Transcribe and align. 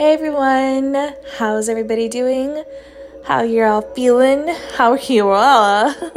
Hey 0.00 0.14
everyone, 0.14 1.14
how's 1.36 1.68
everybody 1.68 2.08
doing? 2.08 2.64
How 3.22 3.42
you're 3.42 3.66
all 3.66 3.82
feeling? 3.82 4.48
How 4.74 4.92
are 4.92 4.98
you 5.10 5.28
all? 5.28 5.90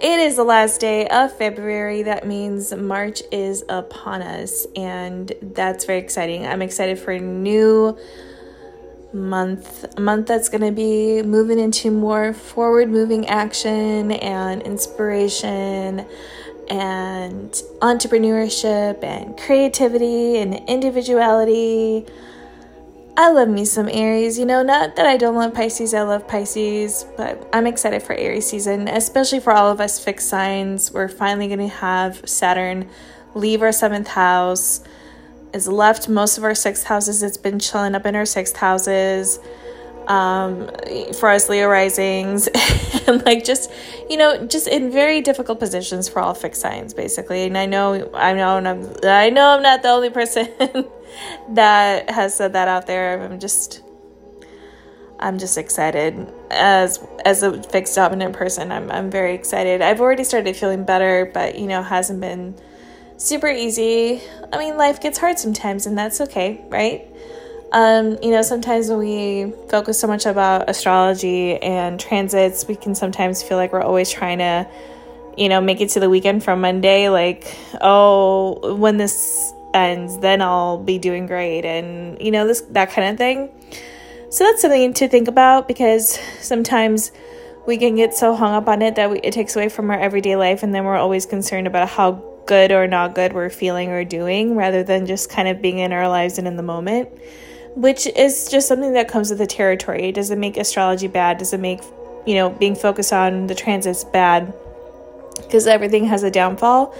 it 0.00 0.18
is 0.18 0.34
the 0.34 0.42
last 0.42 0.80
day 0.80 1.06
of 1.06 1.32
February. 1.38 2.02
That 2.02 2.26
means 2.26 2.74
March 2.74 3.22
is 3.30 3.62
upon 3.68 4.22
us, 4.22 4.66
and 4.74 5.32
that's 5.40 5.84
very 5.84 6.00
exciting. 6.00 6.44
I'm 6.44 6.62
excited 6.62 6.98
for 6.98 7.12
a 7.12 7.20
new 7.20 7.96
month, 9.12 9.84
a 9.96 10.00
month 10.00 10.26
that's 10.26 10.48
going 10.48 10.62
to 10.62 10.72
be 10.72 11.22
moving 11.22 11.60
into 11.60 11.92
more 11.92 12.32
forward 12.32 12.90
moving 12.90 13.28
action 13.28 14.10
and 14.10 14.62
inspiration 14.62 16.06
and 16.68 17.52
entrepreneurship 17.82 19.04
and 19.04 19.38
creativity 19.38 20.38
and 20.38 20.68
individuality 20.68 22.04
I 23.16 23.30
love 23.32 23.48
me 23.48 23.64
some 23.64 23.88
Aries. 23.88 24.38
You 24.38 24.46
know, 24.46 24.62
not 24.62 24.96
that 24.96 25.06
I 25.06 25.16
don't 25.16 25.34
love 25.34 25.52
Pisces, 25.52 25.92
I 25.94 26.02
love 26.02 26.26
Pisces, 26.26 27.04
but 27.16 27.48
I'm 27.52 27.66
excited 27.66 28.02
for 28.02 28.14
Aries 28.14 28.46
season, 28.48 28.88
especially 28.88 29.40
for 29.40 29.52
all 29.52 29.70
of 29.70 29.80
us 29.80 30.02
fixed 30.02 30.28
signs. 30.28 30.92
We're 30.92 31.08
finally 31.08 31.48
going 31.48 31.58
to 31.60 31.68
have 31.68 32.28
Saturn 32.28 32.88
leave 33.34 33.62
our 33.62 33.72
seventh 33.72 34.08
house. 34.08 34.82
It's 35.52 35.66
left 35.66 36.08
most 36.08 36.38
of 36.38 36.44
our 36.44 36.54
sixth 36.54 36.84
houses. 36.84 37.22
It's 37.22 37.36
been 37.36 37.58
chilling 37.58 37.94
up 37.94 38.06
in 38.06 38.14
our 38.14 38.26
sixth 38.26 38.56
houses 38.56 39.38
um, 40.10 40.68
for 41.20 41.28
us 41.30 41.48
Leo 41.48 41.68
risings, 41.68 42.48
and 43.06 43.24
like 43.24 43.44
just 43.44 43.70
you 44.10 44.16
know 44.16 44.44
just 44.46 44.66
in 44.66 44.90
very 44.90 45.20
difficult 45.20 45.60
positions 45.60 46.08
for 46.08 46.20
all 46.20 46.34
fixed 46.34 46.60
signs 46.60 46.92
basically. 46.92 47.44
And 47.44 47.56
I 47.56 47.66
know 47.66 48.10
I 48.12 48.32
know 48.32 48.56
I'm, 48.56 48.94
I 49.04 49.30
know 49.30 49.50
I'm 49.50 49.62
not 49.62 49.82
the 49.82 49.88
only 49.88 50.10
person 50.10 50.48
that 51.50 52.10
has 52.10 52.36
said 52.36 52.54
that 52.54 52.66
out 52.66 52.88
there. 52.88 53.22
I'm 53.22 53.38
just 53.38 53.82
I'm 55.20 55.38
just 55.38 55.56
excited 55.56 56.26
as 56.50 56.98
as 57.24 57.44
a 57.44 57.62
fixed 57.62 57.94
dominant 57.94 58.34
person. 58.34 58.72
I'm 58.72 58.90
I'm 58.90 59.10
very 59.12 59.34
excited. 59.34 59.80
I've 59.80 60.00
already 60.00 60.24
started 60.24 60.56
feeling 60.56 60.84
better, 60.84 61.30
but 61.32 61.56
you 61.56 61.68
know 61.68 61.84
hasn't 61.84 62.20
been 62.20 62.56
super 63.16 63.48
easy. 63.48 64.22
I 64.52 64.58
mean, 64.58 64.76
life 64.76 65.00
gets 65.00 65.18
hard 65.18 65.38
sometimes, 65.38 65.86
and 65.86 65.96
that's 65.96 66.20
okay, 66.22 66.64
right? 66.68 67.06
Um, 67.72 68.18
you 68.20 68.32
know, 68.32 68.42
sometimes 68.42 68.88
when 68.88 68.98
we 68.98 69.52
focus 69.68 70.00
so 70.00 70.08
much 70.08 70.26
about 70.26 70.68
astrology 70.68 71.56
and 71.62 72.00
transits, 72.00 72.66
we 72.66 72.74
can 72.74 72.96
sometimes 72.96 73.42
feel 73.42 73.56
like 73.56 73.72
we're 73.72 73.82
always 73.82 74.10
trying 74.10 74.38
to, 74.38 74.68
you 75.36 75.48
know, 75.48 75.60
make 75.60 75.80
it 75.80 75.90
to 75.90 76.00
the 76.00 76.10
weekend 76.10 76.42
from 76.42 76.60
Monday. 76.60 77.08
Like, 77.08 77.56
oh, 77.80 78.74
when 78.74 78.96
this 78.96 79.52
ends, 79.72 80.18
then 80.18 80.42
I'll 80.42 80.78
be 80.78 80.98
doing 80.98 81.26
great, 81.26 81.64
and 81.64 82.20
you 82.20 82.32
know, 82.32 82.44
this 82.44 82.62
that 82.70 82.90
kind 82.90 83.08
of 83.08 83.16
thing. 83.16 83.50
So 84.30 84.44
that's 84.44 84.62
something 84.62 84.92
to 84.94 85.08
think 85.08 85.28
about 85.28 85.68
because 85.68 86.18
sometimes 86.40 87.12
we 87.66 87.76
can 87.76 87.94
get 87.94 88.14
so 88.14 88.34
hung 88.34 88.52
up 88.52 88.68
on 88.68 88.82
it 88.82 88.96
that 88.96 89.10
we, 89.10 89.20
it 89.20 89.32
takes 89.32 89.54
away 89.54 89.68
from 89.68 89.90
our 89.90 89.98
everyday 89.98 90.34
life, 90.34 90.64
and 90.64 90.74
then 90.74 90.84
we're 90.84 90.96
always 90.96 91.24
concerned 91.24 91.68
about 91.68 91.88
how 91.88 92.20
good 92.46 92.72
or 92.72 92.88
not 92.88 93.14
good 93.14 93.32
we're 93.32 93.48
feeling 93.48 93.90
or 93.90 94.02
doing, 94.02 94.56
rather 94.56 94.82
than 94.82 95.06
just 95.06 95.30
kind 95.30 95.46
of 95.46 95.62
being 95.62 95.78
in 95.78 95.92
our 95.92 96.08
lives 96.08 96.36
and 96.36 96.48
in 96.48 96.56
the 96.56 96.64
moment 96.64 97.08
which 97.74 98.06
is 98.06 98.48
just 98.48 98.68
something 98.68 98.92
that 98.94 99.08
comes 99.08 99.30
with 99.30 99.38
the 99.38 99.46
territory. 99.46 100.12
Does 100.12 100.30
it 100.30 100.38
make 100.38 100.56
astrology 100.56 101.08
bad? 101.08 101.38
Does 101.38 101.52
it 101.52 101.60
make, 101.60 101.80
you 102.26 102.34
know, 102.34 102.50
being 102.50 102.74
focused 102.74 103.12
on 103.12 103.46
the 103.46 103.54
transits 103.54 104.04
bad? 104.04 104.52
Because 105.36 105.66
everything 105.66 106.04
has 106.06 106.22
a 106.22 106.30
downfall. 106.30 106.94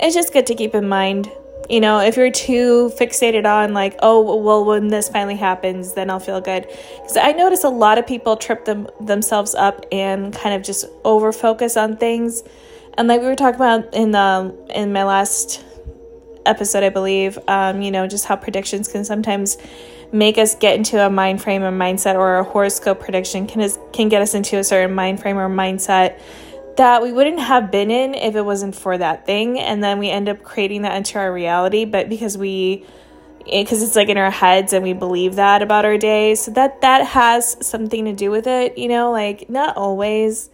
It's 0.00 0.14
just 0.14 0.32
good 0.32 0.46
to 0.46 0.54
keep 0.54 0.74
in 0.74 0.88
mind. 0.88 1.30
You 1.70 1.80
know, 1.80 2.00
if 2.00 2.16
you're 2.16 2.30
too 2.30 2.92
fixated 2.98 3.46
on, 3.46 3.72
like, 3.72 3.96
oh, 4.00 4.38
well, 4.42 4.64
when 4.64 4.88
this 4.88 5.08
finally 5.08 5.36
happens, 5.36 5.94
then 5.94 6.10
I'll 6.10 6.20
feel 6.20 6.40
good. 6.40 6.66
Because 6.66 7.16
I 7.16 7.32
notice 7.32 7.64
a 7.64 7.70
lot 7.70 7.96
of 7.96 8.06
people 8.06 8.36
trip 8.36 8.66
them 8.66 8.86
themselves 9.00 9.54
up 9.54 9.86
and 9.90 10.34
kind 10.34 10.54
of 10.54 10.62
just 10.62 10.84
over 11.04 11.32
focus 11.32 11.76
on 11.76 11.96
things. 11.96 12.42
And 12.98 13.08
like 13.08 13.20
we 13.20 13.26
were 13.26 13.36
talking 13.36 13.56
about 13.56 13.94
in 13.94 14.10
the 14.10 14.54
in 14.74 14.92
my 14.92 15.04
last 15.04 15.64
episode, 16.46 16.82
I 16.82 16.90
believe, 16.90 17.38
um, 17.48 17.82
you 17.82 17.90
know, 17.90 18.06
just 18.06 18.26
how 18.26 18.36
predictions 18.36 18.88
can 18.88 19.04
sometimes 19.04 19.56
make 20.14 20.38
us 20.38 20.54
get 20.54 20.76
into 20.76 21.04
a 21.04 21.10
mind 21.10 21.42
frame 21.42 21.64
or 21.64 21.72
mindset 21.72 22.14
or 22.14 22.36
a 22.36 22.44
horoscope 22.44 23.00
prediction 23.00 23.48
can, 23.48 23.68
can 23.92 24.08
get 24.08 24.22
us 24.22 24.32
into 24.32 24.56
a 24.56 24.64
certain 24.64 24.94
mind 24.94 25.20
frame 25.20 25.36
or 25.36 25.48
mindset 25.48 26.20
that 26.76 27.02
we 27.02 27.10
wouldn't 27.10 27.40
have 27.40 27.70
been 27.70 27.90
in 27.90 28.14
if 28.14 28.36
it 28.36 28.42
wasn't 28.42 28.76
for 28.76 28.96
that 28.96 29.26
thing. 29.26 29.58
And 29.58 29.82
then 29.82 29.98
we 29.98 30.10
end 30.10 30.28
up 30.28 30.42
creating 30.44 30.82
that 30.82 30.96
into 30.96 31.18
our 31.18 31.32
reality 31.32 31.84
but 31.84 32.08
because 32.08 32.38
we 32.38 32.86
eh, 33.48 33.64
because 33.64 33.82
it's 33.82 33.96
like 33.96 34.08
in 34.08 34.16
our 34.16 34.30
heads 34.30 34.72
and 34.72 34.84
we 34.84 34.92
believe 34.92 35.34
that 35.34 35.62
about 35.62 35.84
our 35.84 35.98
day. 35.98 36.36
So 36.36 36.52
that 36.52 36.80
that 36.82 37.06
has 37.08 37.56
something 37.66 38.04
to 38.04 38.12
do 38.12 38.30
with 38.30 38.46
it 38.46 38.78
you 38.78 38.88
know 38.88 39.10
like 39.10 39.50
not 39.50 39.76
always 39.76 40.48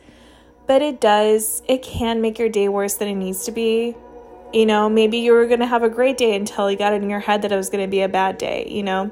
but 0.67 0.81
it 0.81 1.03
does. 1.03 1.63
It 1.69 1.83
can 1.83 2.23
make 2.23 2.39
your 2.39 2.49
day 2.49 2.69
worse 2.69 2.95
than 2.95 3.09
it 3.09 3.17
needs 3.17 3.45
to 3.45 3.53
be. 3.53 3.95
You 4.55 4.65
know 4.65 4.89
maybe 4.89 5.19
you 5.19 5.33
were 5.33 5.47
going 5.47 5.61
to 5.61 5.67
have 5.67 5.83
a 5.83 5.91
great 5.91 6.17
day 6.17 6.35
until 6.35 6.71
you 6.71 6.79
got 6.79 6.95
in 6.95 7.11
your 7.11 7.21
head 7.21 7.43
that 7.43 7.53
it 7.53 7.57
was 7.57 7.69
going 7.69 7.85
to 7.85 7.91
be 7.91 8.01
a 8.01 8.09
bad 8.09 8.39
day 8.39 8.67
you 8.67 8.83
know 8.83 9.11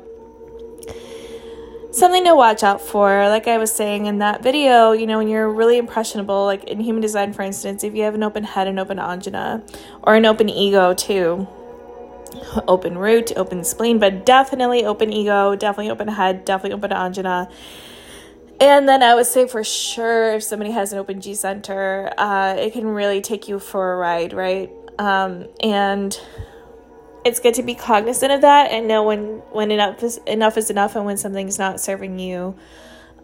something 1.90 2.24
to 2.24 2.34
watch 2.34 2.62
out 2.62 2.80
for. 2.80 3.28
Like 3.28 3.48
I 3.48 3.58
was 3.58 3.72
saying 3.72 4.06
in 4.06 4.18
that 4.18 4.42
video, 4.42 4.92
you 4.92 5.06
know, 5.06 5.18
when 5.18 5.28
you're 5.28 5.50
really 5.50 5.78
impressionable, 5.78 6.44
like 6.44 6.64
in 6.64 6.80
human 6.80 7.00
design, 7.00 7.32
for 7.32 7.42
instance, 7.42 7.84
if 7.84 7.94
you 7.94 8.02
have 8.02 8.14
an 8.14 8.22
open 8.22 8.44
head 8.44 8.66
and 8.68 8.78
open 8.78 8.98
ajna, 8.98 9.62
or 10.02 10.14
an 10.14 10.26
open 10.26 10.48
ego 10.48 10.94
too, 10.94 11.46
open 12.66 12.98
root, 12.98 13.32
open 13.36 13.64
spleen, 13.64 13.98
but 13.98 14.26
definitely 14.26 14.84
open 14.84 15.12
ego, 15.12 15.56
definitely 15.56 15.90
open 15.90 16.08
head, 16.08 16.44
definitely 16.44 16.76
open 16.76 16.90
ajna. 16.90 17.50
And 18.60 18.88
then 18.88 19.02
I 19.02 19.14
would 19.14 19.26
say 19.26 19.46
for 19.46 19.62
sure, 19.62 20.34
if 20.34 20.42
somebody 20.42 20.72
has 20.72 20.92
an 20.92 20.98
open 20.98 21.20
G 21.20 21.34
center, 21.34 22.12
uh, 22.18 22.56
it 22.58 22.72
can 22.72 22.86
really 22.86 23.20
take 23.20 23.46
you 23.46 23.60
for 23.60 23.92
a 23.92 23.96
ride, 23.96 24.32
right? 24.32 24.68
Um, 24.98 25.46
and 25.60 26.18
it's 27.28 27.40
good 27.40 27.54
to 27.54 27.62
be 27.62 27.74
cognizant 27.74 28.32
of 28.32 28.40
that 28.40 28.72
and 28.72 28.88
know 28.88 29.04
when 29.04 29.42
when 29.50 29.70
enough 29.70 30.02
is 30.02 30.18
enough 30.26 30.56
is 30.56 30.70
enough 30.70 30.96
and 30.96 31.04
when 31.04 31.16
something's 31.16 31.58
not 31.58 31.80
serving 31.80 32.18
you. 32.18 32.56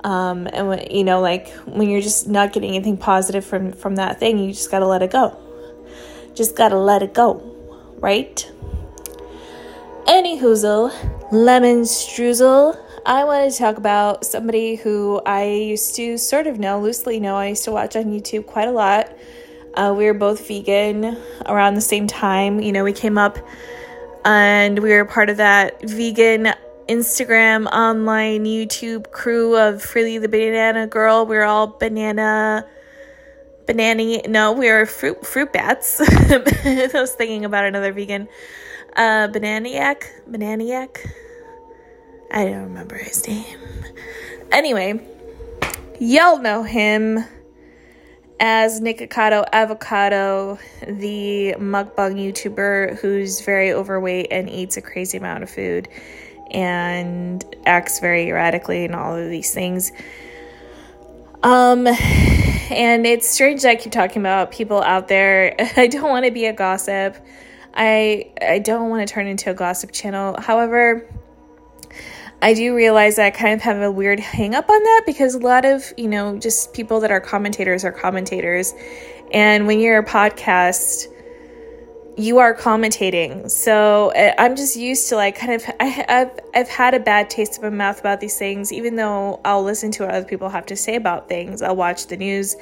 Um, 0.05 0.47
and 0.53 0.69
when 0.69 0.91
you 0.91 1.05
know 1.05 1.21
like 1.21 1.49
when 1.65 1.89
you're 1.89 2.03
just 2.03 2.29
not 2.29 2.53
getting 2.53 2.75
anything 2.75 2.99
positive 2.99 3.45
from 3.45 3.73
from 3.73 3.97
that 3.97 4.21
thing 4.21 4.39
you 4.39 4.53
just 4.53 4.71
gotta 4.71 4.87
let 4.87 5.03
it 5.03 5.11
go. 5.11 5.37
Just 6.35 6.57
gotta 6.57 6.79
let 6.79 7.03
it 7.03 7.15
go 7.15 7.51
right? 8.05 8.51
Any 10.07 10.39
hoozle 10.39 10.93
lemon 11.33 11.81
streusel 11.81 12.79
i 13.07 13.25
want 13.25 13.51
to 13.51 13.59
talk 13.59 13.79
about 13.79 14.25
somebody 14.25 14.77
who 14.77 15.21
i 15.25 15.45
used 15.45 15.97
to 15.97 16.19
sort 16.19 16.47
of 16.47 16.59
know 16.59 16.79
loosely 16.81 17.19
know. 17.19 17.37
I 17.37 17.49
used 17.49 17.65
to 17.65 17.73
watch 17.73 17.97
on 17.97 18.05
youtube 18.05 18.45
quite 18.45 18.69
a 18.69 18.73
lot. 18.73 19.11
Uh, 19.73 19.95
we 19.97 20.05
were 20.05 20.15
both 20.15 20.47
vegan 20.47 21.17
around 21.47 21.75
the 21.75 21.81
same 21.81 22.07
time. 22.07 22.61
You 22.61 22.73
know 22.73 22.85
we 22.85 22.93
came 22.93 23.17
up 23.17 23.39
and 24.25 24.79
we 24.79 24.91
were 24.91 25.05
part 25.05 25.29
of 25.31 25.37
that 25.37 25.83
vegan 25.83 26.53
Instagram, 26.89 27.67
online, 27.67 28.45
YouTube 28.45 29.11
crew 29.11 29.57
of 29.57 29.83
Freelee 29.83 30.21
the 30.21 30.29
Banana 30.29 30.87
Girl. 30.87 31.27
We 31.27 31.37
are 31.37 31.45
all 31.45 31.67
banana, 31.67 32.67
banana. 33.67 34.23
No, 34.29 34.53
we 34.53 34.71
were 34.71 34.87
fruit 34.87 35.25
fruit 35.27 35.53
bats. 35.53 36.01
I 36.01 36.91
was 36.95 37.12
thinking 37.12 37.45
about 37.45 37.65
another 37.65 37.93
vegan, 37.93 38.29
uh, 38.97 39.29
bananiac, 39.29 40.05
bananiac. 40.31 41.06
I 42.31 42.45
don't 42.45 42.65
remember 42.65 42.97
his 42.97 43.27
name. 43.27 43.59
Anyway, 44.53 45.01
y'all 46.01 46.39
know 46.39 46.62
him 46.62 47.25
as 48.47 48.78
Nikocado 48.78 49.43
Avocado, 49.55 50.59
the 50.87 51.55
mukbang 51.59 52.21
YouTuber 52.21 52.99
who's 52.99 53.41
very 53.41 53.72
overweight 53.72 54.27
and 54.31 54.50
eats 54.50 54.77
a 54.77 54.82
crazy 54.82 55.16
amount 55.16 55.43
of 55.43 55.49
food 55.49 55.88
and 56.50 57.43
acts 57.65 58.00
very 58.00 58.29
erratically 58.29 58.85
and 58.85 58.94
all 58.94 59.17
of 59.17 59.31
these 59.31 59.55
things. 59.55 59.93
Um, 61.43 61.87
and 61.87 63.06
it's 63.06 63.26
strange 63.26 63.62
that 63.62 63.70
I 63.70 63.76
keep 63.76 63.93
talking 63.93 64.20
about 64.20 64.50
people 64.50 64.82
out 64.82 65.08
there. 65.08 65.55
I 65.79 65.87
don't 65.87 66.11
want 66.11 66.26
to 66.26 66.31
be 66.31 66.44
a 66.44 66.52
gossip. 66.52 67.17
I 67.73 68.31
I 68.43 68.58
don't 68.58 68.90
want 68.90 69.08
to 69.08 69.14
turn 69.14 69.26
into 69.26 69.52
a 69.52 69.55
gossip 69.55 69.90
channel. 69.90 70.37
However, 70.38 71.08
I 72.44 72.52
do 72.52 72.76
realize 72.76 73.17
that 73.17 73.25
I 73.25 73.31
kind 73.31 73.55
of 73.55 73.62
have 73.62 73.81
a 73.81 73.91
weird 73.91 74.20
hang 74.20 74.55
up 74.55 74.69
on 74.69 74.82
that 74.82 75.05
because 75.06 75.35
a 75.35 75.38
lot 75.38 75.64
of, 75.64 75.94
you 75.96 76.06
know, 76.06 76.38
just 76.38 76.75
people 76.75 77.00
that 77.00 77.11
are 77.11 77.19
commentators 77.19 77.87
are 77.87 77.91
commentators. 77.91 78.75
And 79.32 79.67
when 79.67 79.81
you're 79.81 79.96
a 79.96 80.05
podcast, 80.05 81.06
you 82.19 82.41
are 82.41 82.55
commentating. 82.55 83.50
So 83.50 84.12
uh, 84.14 84.35
I'm 84.37 84.56
just 84.56 84.76
used 84.76 85.08
to 85.08 85.17
like 85.17 85.38
kind 85.38 85.55
of 85.55 85.64
I, 85.81 85.85
have 85.87 86.38
I've 86.55 86.69
had 86.69 86.93
a 86.93 87.00
bad 87.00 87.31
taste 87.31 87.56
in 87.56 87.62
my 87.62 87.70
mouth 87.70 87.99
about 87.99 88.20
these 88.20 88.37
things. 88.37 88.75
Even 88.75 88.97
though 88.97 89.40
I'll 89.47 89.64
listen 89.64 89.90
to 89.93 90.02
what 90.02 90.14
other 90.14 90.26
people 90.26 90.50
have 90.50 90.67
to 90.67 90.76
say 90.76 90.97
about 90.97 91.31
things, 91.31 91.62
I'll 91.62 91.76
watch 91.76 92.08
the 92.08 92.19
news. 92.19 92.56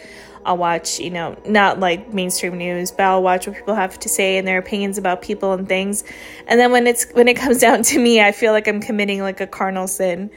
I'll 0.44 0.56
watch 0.56 0.98
you 0.98 1.10
know 1.10 1.36
not 1.46 1.80
like 1.80 2.12
mainstream 2.12 2.58
news, 2.58 2.90
but 2.90 3.04
I'll 3.04 3.22
watch 3.22 3.46
what 3.46 3.56
people 3.56 3.74
have 3.74 3.98
to 4.00 4.08
say 4.08 4.38
and 4.38 4.46
their 4.46 4.58
opinions 4.58 4.98
about 4.98 5.22
people 5.22 5.52
and 5.52 5.68
things. 5.68 6.04
And 6.46 6.58
then 6.58 6.72
when 6.72 6.86
it's 6.86 7.10
when 7.12 7.28
it 7.28 7.34
comes 7.34 7.58
down 7.66 7.82
to 7.82 7.98
me, 7.98 8.20
I 8.20 8.32
feel 8.32 8.52
like 8.52 8.68
I'm 8.68 8.80
committing 8.80 9.20
like 9.20 9.40
a 9.40 9.46
carnal 9.46 9.88
sin, 9.88 10.30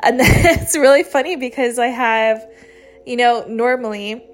and 0.00 0.20
it's 0.22 0.76
really 0.76 1.02
funny 1.02 1.36
because 1.36 1.78
I 1.78 1.88
have, 1.88 2.46
you 3.06 3.16
know, 3.16 3.44
normally 3.48 4.24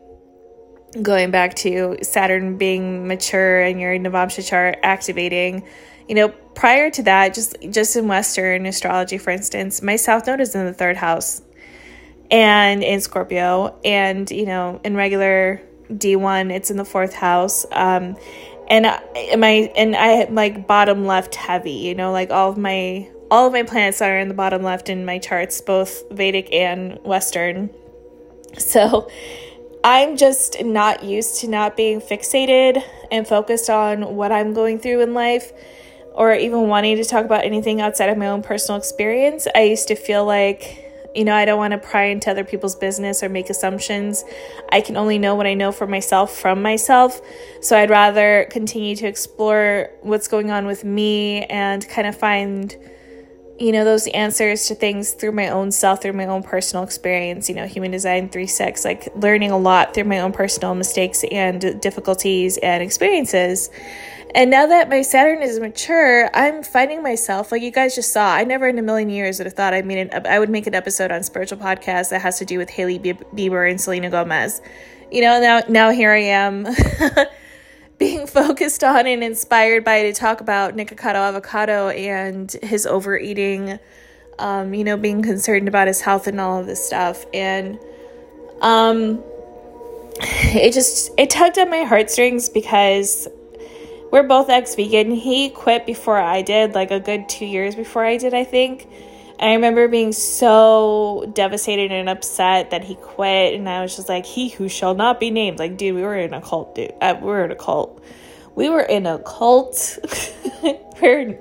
going 1.03 1.31
back 1.31 1.55
to 1.55 1.97
Saturn 2.03 2.57
being 2.57 3.07
mature 3.07 3.61
and 3.61 3.81
your 3.81 3.93
Navamsha 3.99 4.47
chart 4.47 4.79
activating, 4.83 5.67
you 6.09 6.15
know, 6.15 6.29
prior 6.55 6.91
to 6.91 7.03
that, 7.05 7.35
just 7.35 7.57
just 7.71 7.97
in 7.97 8.09
Western 8.09 8.67
astrology, 8.67 9.19
for 9.19 9.31
instance, 9.31 9.83
my 9.83 9.97
South 9.97 10.27
Node 10.27 10.41
is 10.41 10.55
in 10.55 10.65
the 10.65 10.73
third 10.73 10.97
house, 10.97 11.43
and 12.31 12.83
in 12.83 13.01
Scorpio, 13.01 13.79
and 13.85 14.31
you 14.31 14.47
know, 14.47 14.81
in 14.85 14.97
regular 14.97 15.61
D 15.97 16.17
one, 16.17 16.51
it's 16.51 16.71
in 16.71 16.77
the 16.77 16.85
fourth 16.85 17.15
house. 17.15 17.67
Um, 17.73 18.17
and 18.69 18.87
I, 18.87 19.37
my 19.37 19.73
and 19.77 19.95
I 19.95 20.25
like 20.25 20.67
bottom 20.67 21.07
left 21.07 21.35
heavy, 21.35 21.73
you 21.73 21.95
know, 21.95 22.13
like 22.13 22.31
all 22.31 22.51
of 22.51 22.59
my 22.59 23.09
all 23.31 23.47
of 23.47 23.53
my 23.53 23.63
planets 23.63 24.01
are 24.03 24.19
in 24.19 24.29
the 24.29 24.35
bottom 24.35 24.63
left 24.63 24.89
in 24.89 25.05
my 25.05 25.19
charts, 25.19 25.61
both 25.61 26.03
Vedic 26.11 26.53
and 26.53 26.99
Western. 27.05 27.71
So 28.59 29.11
I'm 29.85 30.17
just 30.17 30.65
not 30.65 31.05
used 31.05 31.41
to 31.41 31.49
not 31.49 31.77
being 31.77 32.01
fixated 32.01 32.83
and 33.11 33.27
focused 33.27 33.71
on 33.71 34.17
what 34.17 34.33
I'm 34.33 34.55
going 34.55 34.79
through 34.79 35.03
in 35.03 35.15
life 35.15 35.53
or 36.13 36.35
even 36.35 36.69
wanting 36.69 36.97
to 36.97 37.05
talk 37.05 37.25
about 37.25 37.45
anything 37.45 37.81
outside 37.81 38.09
of 38.09 38.17
my 38.17 38.27
own 38.29 38.43
personal 38.43 38.79
experience. 38.79 39.47
I 39.55 39.63
used 39.63 39.89
to 39.89 39.95
feel 39.95 40.25
like, 40.25 40.86
you 41.17 41.25
know, 41.25 41.35
I 41.35 41.45
don't 41.45 41.59
want 41.59 41.73
to 41.73 41.79
pry 41.79 42.05
into 42.05 42.31
other 42.31 42.45
people's 42.45 42.77
business 42.77 43.23
or 43.23 43.29
make 43.29 43.49
assumptions. 43.49 44.25
I 44.71 44.81
can 44.81 44.97
only 44.97 45.19
know 45.19 45.35
what 45.35 45.47
I 45.47 45.55
know 45.55 45.73
for 45.73 45.87
myself 45.87 46.37
from 46.37 46.61
myself. 46.61 47.21
So 47.61 47.77
I'd 47.77 47.91
rather 47.91 48.47
continue 48.51 48.95
to 48.97 49.07
explore 49.07 49.91
what's 50.03 50.29
going 50.29 50.51
on 50.51 50.67
with 50.67 50.85
me 50.85 51.45
and 51.45 51.89
kind 51.89 52.07
of 52.07 52.17
find 52.17 52.77
you 53.59 53.73
know 53.73 53.85
those 53.85 54.07
answers 54.09 54.67
to 54.67 54.75
things 54.75 55.13
through 55.13 55.33
my 55.33 55.49
own 55.49 55.71
self 55.71 56.03
through 56.03 56.13
my 56.13 56.27
own 56.27 56.43
personal 56.43 56.85
experience 56.85 57.49
you 57.49 57.55
know 57.55 57.67
human 57.67 57.91
design 57.91 58.29
3-6 58.29 58.85
like 58.85 59.09
learning 59.17 59.51
a 59.51 59.59
lot 59.59 59.95
through 59.95 60.05
my 60.05 60.21
own 60.21 60.33
personal 60.33 60.75
mistakes 60.75 61.25
and 61.31 61.81
difficulties 61.81 62.59
and 62.59 62.83
experiences. 62.83 63.71
And 64.35 64.51
now 64.51 64.67
that 64.67 64.91
my 64.91 65.01
saturn 65.01 65.43
is 65.43 65.59
mature 65.61 66.29
i'm 66.35 66.63
finding 66.63 67.03
myself 67.03 67.51
like 67.51 67.63
you 67.63 67.71
guys 67.71 67.95
just 67.95 68.13
saw 68.13 68.35
i 68.35 68.45
never 68.45 68.69
in 68.69 68.79
a 68.79 68.83
million 68.83 69.09
years 69.09 69.39
would 69.39 69.47
have 69.47 69.55
thought 69.55 69.73
i'd 69.73 69.87
made 69.87 70.11
an, 70.11 70.27
i 70.27 70.39
would 70.39 70.51
make 70.51 70.67
an 70.67 70.75
episode 70.75 71.11
on 71.11 71.23
spiritual 71.23 71.57
podcast 71.57 72.11
that 72.11 72.21
has 72.21 72.39
to 72.39 72.45
do 72.45 72.59
with 72.59 72.69
hailey 72.69 72.99
bieber 72.99 73.71
and 73.71 73.81
selena 73.81 74.11
gomez. 74.11 74.61
You 75.11 75.23
know 75.23 75.41
now 75.41 75.63
now 75.69 75.91
here 75.91 76.11
i 76.11 76.19
am 76.19 76.67
focused 78.37 78.85
on 78.85 79.07
and 79.07 79.25
inspired 79.25 79.83
by 79.83 80.03
to 80.03 80.13
talk 80.13 80.43
about 80.43 80.77
Nikocado 80.77 81.15
Avocado 81.15 81.89
and 81.89 82.53
his 82.63 82.85
overeating, 82.85 83.79
um, 84.39 84.75
you 84.75 84.85
know, 84.85 84.99
being 84.99 85.23
concerned 85.23 85.69
about 85.69 85.87
his 85.87 86.03
health 86.03 86.27
and 86.27 86.39
all 86.39 86.61
of 86.61 86.67
this 86.67 86.87
stuff. 86.87 87.25
And 87.33 87.79
um, 88.61 89.25
it 90.21 90.75
just, 90.75 91.13
it 91.17 91.31
tugged 91.31 91.57
at 91.57 91.71
my 91.71 91.85
heartstrings 91.85 92.51
because 92.51 93.27
we're 94.13 94.23
both 94.29 94.51
ex 94.51 94.75
vegan. 94.75 95.13
He 95.13 95.49
quit 95.49 95.87
before 95.87 96.19
I 96.19 96.43
did, 96.43 96.75
like 96.75 96.91
a 96.91 97.01
good 97.01 97.31
two 97.31 97.47
years 97.47 97.75
before 97.75 98.05
I 98.05 98.19
did, 98.19 98.35
I 98.35 98.45
think. 98.45 98.87
I 99.41 99.55
remember 99.55 99.89
being 99.89 100.13
so 100.13 101.31
devastated 101.35 101.91
and 101.91 102.11
upset 102.11 102.69
that 102.69 102.85
he 102.85 102.97
quit. 102.97 103.55
And 103.55 103.67
I 103.67 103.81
was 103.81 103.97
just 103.97 104.11
like, 104.11 104.27
he 104.27 104.51
who 104.51 104.69
shall 104.69 104.95
not 104.95 105.21
be 105.21 105.31
named. 105.31 105.59
Like, 105.59 105.79
dude, 105.79 105.95
we 105.95 106.03
were 106.03 106.17
in 106.17 106.35
a 106.35 106.43
cult, 106.43 106.75
dude. 106.75 106.93
Uh, 107.01 107.17
we 107.19 107.29
were 107.29 107.43
in 107.47 107.51
a 107.51 107.57
cult. 107.57 108.03
We 108.57 108.71
were 108.71 108.81
in 108.81 109.07
a 109.07 109.19
cult. 109.19 109.99
we're 111.03 111.39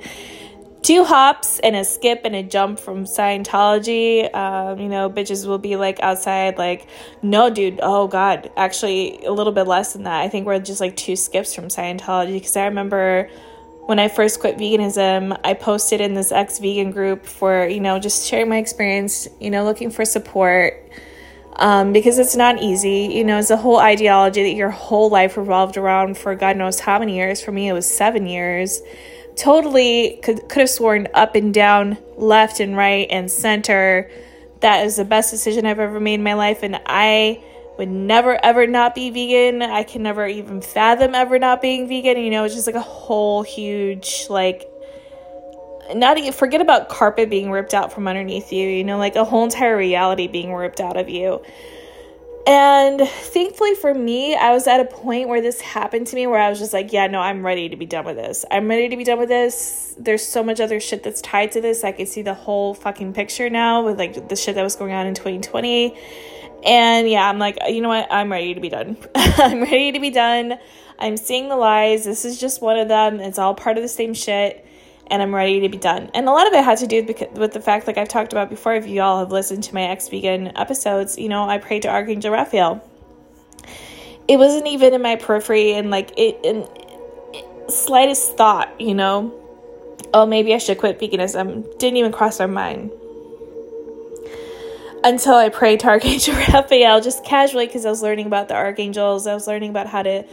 two 0.84 1.04
hops 1.04 1.60
and 1.60 1.76
a 1.76 1.84
skip 1.84 2.22
and 2.26 2.36
a 2.36 2.44
jump 2.44 2.80
from 2.80 3.06
Scientology. 3.06 4.34
Um, 4.36 4.80
you 4.80 4.90
know, 4.90 5.10
bitches 5.10 5.48
will 5.48 5.58
be 5.58 5.78
like 5.78 6.00
outside, 6.02 6.60
like, 6.60 6.88
no, 7.24 7.50
dude, 7.50 7.80
oh 7.82 8.08
God. 8.08 8.52
Actually, 8.56 9.26
a 9.26 9.32
little 9.32 9.54
bit 9.54 9.64
less 9.64 9.94
than 9.94 10.04
that. 10.04 10.22
I 10.22 10.30
think 10.30 10.46
we're 10.46 10.60
just 10.60 10.82
like 10.82 10.96
two 10.96 11.16
skips 11.16 11.56
from 11.56 11.70
Scientology 11.70 12.34
because 12.34 12.56
I 12.56 12.66
remember 12.66 13.30
when 13.86 13.98
I 13.98 14.10
first 14.10 14.40
quit 14.40 14.58
veganism, 14.58 15.40
I 15.44 15.54
posted 15.54 16.02
in 16.02 16.16
this 16.16 16.32
ex 16.32 16.60
vegan 16.60 16.92
group 16.92 17.26
for, 17.26 17.66
you 17.66 17.80
know, 17.80 17.98
just 17.98 18.28
sharing 18.28 18.50
my 18.50 18.58
experience, 18.58 19.28
you 19.40 19.50
know, 19.50 19.64
looking 19.64 19.90
for 19.90 20.04
support. 20.06 20.92
Um, 21.58 21.94
because 21.94 22.20
it's 22.20 22.36
not 22.36 22.62
easy. 22.62 23.10
You 23.14 23.24
know, 23.24 23.40
it's 23.40 23.50
a 23.50 23.58
whole 23.58 23.80
ideology 23.80 24.44
that 24.44 24.56
your 24.56 24.72
whole 24.72 25.10
life 25.10 25.38
revolved 25.38 25.78
around 25.78 26.18
for 26.18 26.36
God 26.36 26.58
knows 26.58 26.82
how 26.82 27.00
many 27.00 27.16
years. 27.16 27.42
For 27.42 27.52
me, 27.52 27.70
it 27.70 27.74
was 27.74 27.90
seven 27.90 28.26
years. 28.26 28.82
Totally 29.38 30.20
could, 30.22 30.50
could 30.50 30.62
have 30.62 30.70
sworn 30.70 31.08
up 31.14 31.36
and 31.36 31.54
down, 31.54 31.98
left 32.18 32.60
and 32.60 32.76
right 32.76 33.08
and 33.10 33.32
center. 33.32 34.10
That 34.60 34.86
is 34.86 34.98
the 34.98 35.06
best 35.06 35.32
decision 35.32 35.66
I've 35.66 35.80
ever 35.80 36.00
made 36.00 36.16
in 36.16 36.24
my 36.24 36.34
life. 36.34 36.62
And 36.62 36.80
I 36.86 37.42
would 37.78 37.90
never 37.90 38.38
ever 38.44 38.68
not 38.68 38.96
be 38.96 39.10
vegan. 39.10 39.62
I 39.62 39.84
can 39.84 40.04
never 40.04 40.28
even 40.28 40.62
fathom 40.62 41.16
ever 41.16 41.40
not 41.40 41.62
being 41.62 41.88
vegan. 41.88 42.18
You 42.18 42.32
know, 42.32 42.44
it's 42.46 42.56
just 42.56 42.68
like 42.68 42.76
a 42.76 42.82
whole 42.82 43.44
huge 43.44 44.28
like 44.30 44.70
not 45.94 46.18
even 46.18 46.34
forget 46.34 46.62
about 46.62 46.90
carpet 46.90 47.30
being 47.30 47.52
ripped 47.52 47.74
out 47.74 47.94
from 47.94 48.08
underneath 48.08 48.52
you, 48.52 48.68
you 48.68 48.84
know, 48.84 48.98
like 48.98 49.16
a 49.16 49.24
whole 49.24 49.44
entire 49.44 49.78
reality 49.78 50.28
being 50.28 50.54
ripped 50.54 50.80
out 50.80 50.98
of 50.98 51.10
you. 51.10 51.44
And 52.48 53.02
thankfully 53.02 53.74
for 53.74 53.92
me, 53.94 54.36
I 54.36 54.52
was 54.52 54.68
at 54.68 54.80
a 54.80 54.86
point 54.86 55.30
where 55.30 55.42
this 55.42 55.62
happened 55.62 56.08
to 56.08 56.16
me 56.16 56.28
where 56.28 56.40
I 56.40 56.50
was 56.50 56.60
just 56.60 56.74
like, 56.74 56.94
yeah, 56.94 57.08
no, 57.08 57.20
I'm 57.20 57.44
ready 57.44 57.70
to 57.70 57.76
be 57.76 57.88
done 57.88 58.06
with 58.06 58.18
this. 58.18 58.46
I'm 58.52 58.68
ready 58.68 58.90
to 58.90 58.98
be 58.98 59.04
done 59.04 59.18
with 59.18 59.30
this. 59.30 59.96
There's 59.98 60.26
so 60.26 60.44
much 60.44 60.60
other 60.60 60.80
shit 60.80 61.02
that's 61.02 61.22
tied 61.22 61.54
to 61.54 61.62
this. 61.62 61.84
I 61.84 61.92
can 61.92 62.06
see 62.06 62.22
the 62.22 62.36
whole 62.36 62.76
fucking 62.76 63.14
picture 63.14 63.50
now 63.50 63.84
with 63.84 63.98
like 63.98 64.30
the 64.30 64.36
shit 64.36 64.56
that 64.56 64.64
was 64.64 64.76
going 64.76 64.94
on 64.94 65.08
in 65.08 65.16
2020 65.16 65.98
and 66.66 67.08
yeah, 67.08 67.30
I'm 67.30 67.38
like, 67.38 67.58
you 67.68 67.82
know 67.82 67.90
what? 67.90 68.08
I'm 68.12 68.32
ready 68.32 68.56
to 68.56 68.60
be 68.60 68.70
done. 68.70 68.98
I'm 69.16 69.62
ready 69.62 69.92
to 69.92 70.00
be 70.00 70.10
done. 70.10 70.58
I'm 70.98 71.16
seeing 71.16 71.48
the 71.48 71.56
lies. 71.56 72.06
This 72.06 72.26
is 72.26 72.40
just 72.40 72.62
one 72.62 72.78
of 72.78 72.88
them. 72.88 73.20
It's 73.20 73.38
all 73.38 73.54
part 73.54 73.78
of 73.78 73.84
the 73.84 73.90
same 73.90 74.14
shit. 74.14 74.66
And 75.08 75.22
I'm 75.22 75.34
ready 75.34 75.60
to 75.60 75.70
be 75.70 75.78
done. 75.78 76.10
And 76.14 76.28
a 76.28 76.32
lot 76.32 76.48
of 76.48 76.54
it 76.54 76.64
had 76.64 76.80
to 76.80 76.88
do 76.88 77.04
with, 77.36 77.54
the 77.54 77.62
fact, 77.62 77.86
like 77.86 77.98
I've 77.98 78.10
talked 78.10 78.34
about 78.34 78.50
before, 78.50 78.74
if 78.74 78.88
you 78.88 79.02
all 79.02 79.20
have 79.20 79.32
listened 79.32 79.64
to 79.66 79.74
my 79.76 79.84
ex 79.84 80.10
vegan 80.10 80.58
episodes, 80.58 81.18
you 81.18 81.30
know, 81.30 81.48
I 81.48 81.60
prayed 81.60 81.84
to 81.84 81.90
Archangel 81.90 82.32
Raphael. 82.32 82.84
It 84.28 84.38
wasn't 84.38 84.68
even 84.68 84.94
in 84.94 85.02
my 85.04 85.16
periphery 85.16 85.74
and 85.74 85.92
like 85.92 86.12
it, 86.18 86.40
in 86.44 86.68
slightest 87.70 88.36
thought, 88.36 88.82
you 88.82 88.96
know, 88.96 89.34
oh, 90.14 90.26
maybe 90.26 90.54
I 90.54 90.58
should 90.58 90.80
quit 90.80 91.00
veganism. 91.00 91.78
Didn't 91.78 91.98
even 91.98 92.12
cross 92.12 92.40
my 92.40 92.48
mind 92.48 92.92
until 95.06 95.36
I 95.36 95.50
prayed 95.50 95.82
to 95.82 95.88
Archangel 95.88 96.34
Raphael 96.54 97.00
just 97.00 97.24
casually 97.24 97.68
because 97.68 97.86
I 97.86 97.90
was 97.90 98.02
learning 98.02 98.26
about 98.26 98.48
the 98.48 98.56
archangels. 98.56 99.28
I 99.28 99.36
was 99.36 99.48
learning 99.48 99.70
about 99.70 99.88
how 99.88 100.02
to 100.02 100.26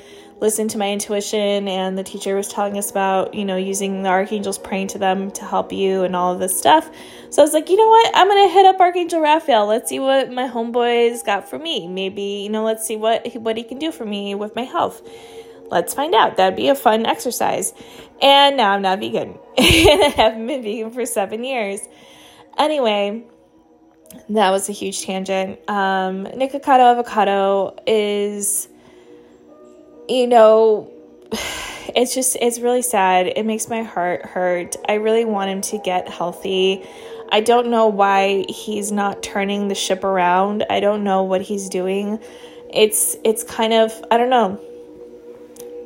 listen 0.42 0.66
to 0.68 0.76
my 0.76 0.90
intuition, 0.90 1.68
and 1.68 1.96
the 1.96 2.02
teacher 2.02 2.34
was 2.34 2.48
telling 2.48 2.76
us 2.76 2.90
about, 2.90 3.32
you 3.32 3.44
know, 3.44 3.56
using 3.56 4.02
the 4.02 4.08
archangels, 4.08 4.58
praying 4.58 4.88
to 4.88 4.98
them 4.98 5.30
to 5.30 5.44
help 5.44 5.72
you, 5.72 6.02
and 6.02 6.14
all 6.16 6.34
of 6.34 6.40
this 6.40 6.58
stuff. 6.58 6.90
So 7.30 7.40
I 7.40 7.44
was 7.44 7.54
like, 7.54 7.70
you 7.70 7.76
know 7.76 7.88
what? 7.88 8.10
I'm 8.14 8.28
gonna 8.28 8.48
hit 8.48 8.66
up 8.66 8.80
Archangel 8.80 9.20
Raphael. 9.20 9.66
Let's 9.66 9.88
see 9.88 10.00
what 10.00 10.32
my 10.32 10.48
homeboy's 10.48 11.22
got 11.22 11.48
for 11.48 11.58
me. 11.58 11.86
Maybe, 11.86 12.42
you 12.42 12.50
know, 12.50 12.64
let's 12.64 12.84
see 12.84 12.96
what 12.96 13.26
what 13.36 13.56
he 13.56 13.62
can 13.62 13.78
do 13.78 13.92
for 13.92 14.04
me 14.04 14.34
with 14.34 14.56
my 14.56 14.64
health. 14.64 15.08
Let's 15.70 15.94
find 15.94 16.14
out. 16.14 16.36
That'd 16.36 16.56
be 16.56 16.68
a 16.68 16.74
fun 16.74 17.06
exercise. 17.06 17.72
And 18.20 18.58
now 18.58 18.72
I'm 18.72 18.82
not 18.82 18.98
vegan. 18.98 19.38
and 19.56 20.02
I 20.02 20.12
haven't 20.14 20.46
been 20.46 20.62
vegan 20.62 20.90
for 20.90 21.06
seven 21.06 21.44
years. 21.44 21.80
Anyway, 22.58 23.24
that 24.28 24.50
was 24.50 24.68
a 24.68 24.72
huge 24.72 25.02
tangent. 25.02 25.58
Um, 25.70 26.26
Nikocado 26.26 26.92
avocado 26.92 27.74
is, 27.86 28.68
you 30.08 30.26
know, 30.26 30.90
it's 31.94 32.14
just, 32.14 32.36
it's 32.40 32.58
really 32.60 32.82
sad. 32.82 33.26
It 33.26 33.44
makes 33.46 33.68
my 33.68 33.82
heart 33.82 34.26
hurt. 34.26 34.76
I 34.88 34.94
really 34.94 35.24
want 35.24 35.50
him 35.50 35.60
to 35.62 35.78
get 35.78 36.08
healthy. 36.08 36.84
I 37.30 37.40
don't 37.40 37.68
know 37.68 37.86
why 37.86 38.44
he's 38.48 38.92
not 38.92 39.22
turning 39.22 39.68
the 39.68 39.74
ship 39.74 40.04
around. 40.04 40.64
I 40.68 40.80
don't 40.80 41.02
know 41.02 41.22
what 41.22 41.40
he's 41.40 41.68
doing. 41.68 42.18
It's, 42.72 43.16
it's 43.24 43.42
kind 43.42 43.72
of, 43.72 43.92
I 44.10 44.18
don't 44.18 44.30
know. 44.30 44.60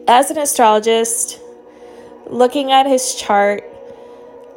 As 0.09 0.31
an 0.31 0.39
astrologist, 0.39 1.41
looking 2.27 2.73
at 2.73 2.87
his 2.87 3.15
chart, 3.15 3.65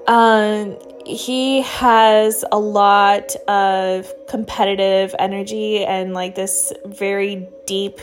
um, 0.08 0.78
he 1.06 1.62
has 1.62 2.44
a 2.52 2.60
lot 2.60 3.36
of 3.48 4.12
competitive 4.28 5.14
energy 5.18 5.84
and 5.84 6.14
like 6.14 6.36
this 6.36 6.72
very 6.86 7.48
deep 7.66 8.00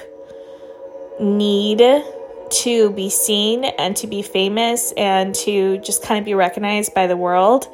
need 1.21 1.83
to 2.49 2.91
be 2.93 3.11
seen 3.11 3.65
and 3.65 3.97
to 3.97 4.07
be 4.07 4.23
famous 4.23 4.93
and 4.97 5.35
to 5.35 5.79
just 5.79 6.03
kind 6.03 6.19
of 6.19 6.25
be 6.25 6.35
recognized 6.35 6.95
by 6.95 7.07
the 7.07 7.17
world. 7.17 7.67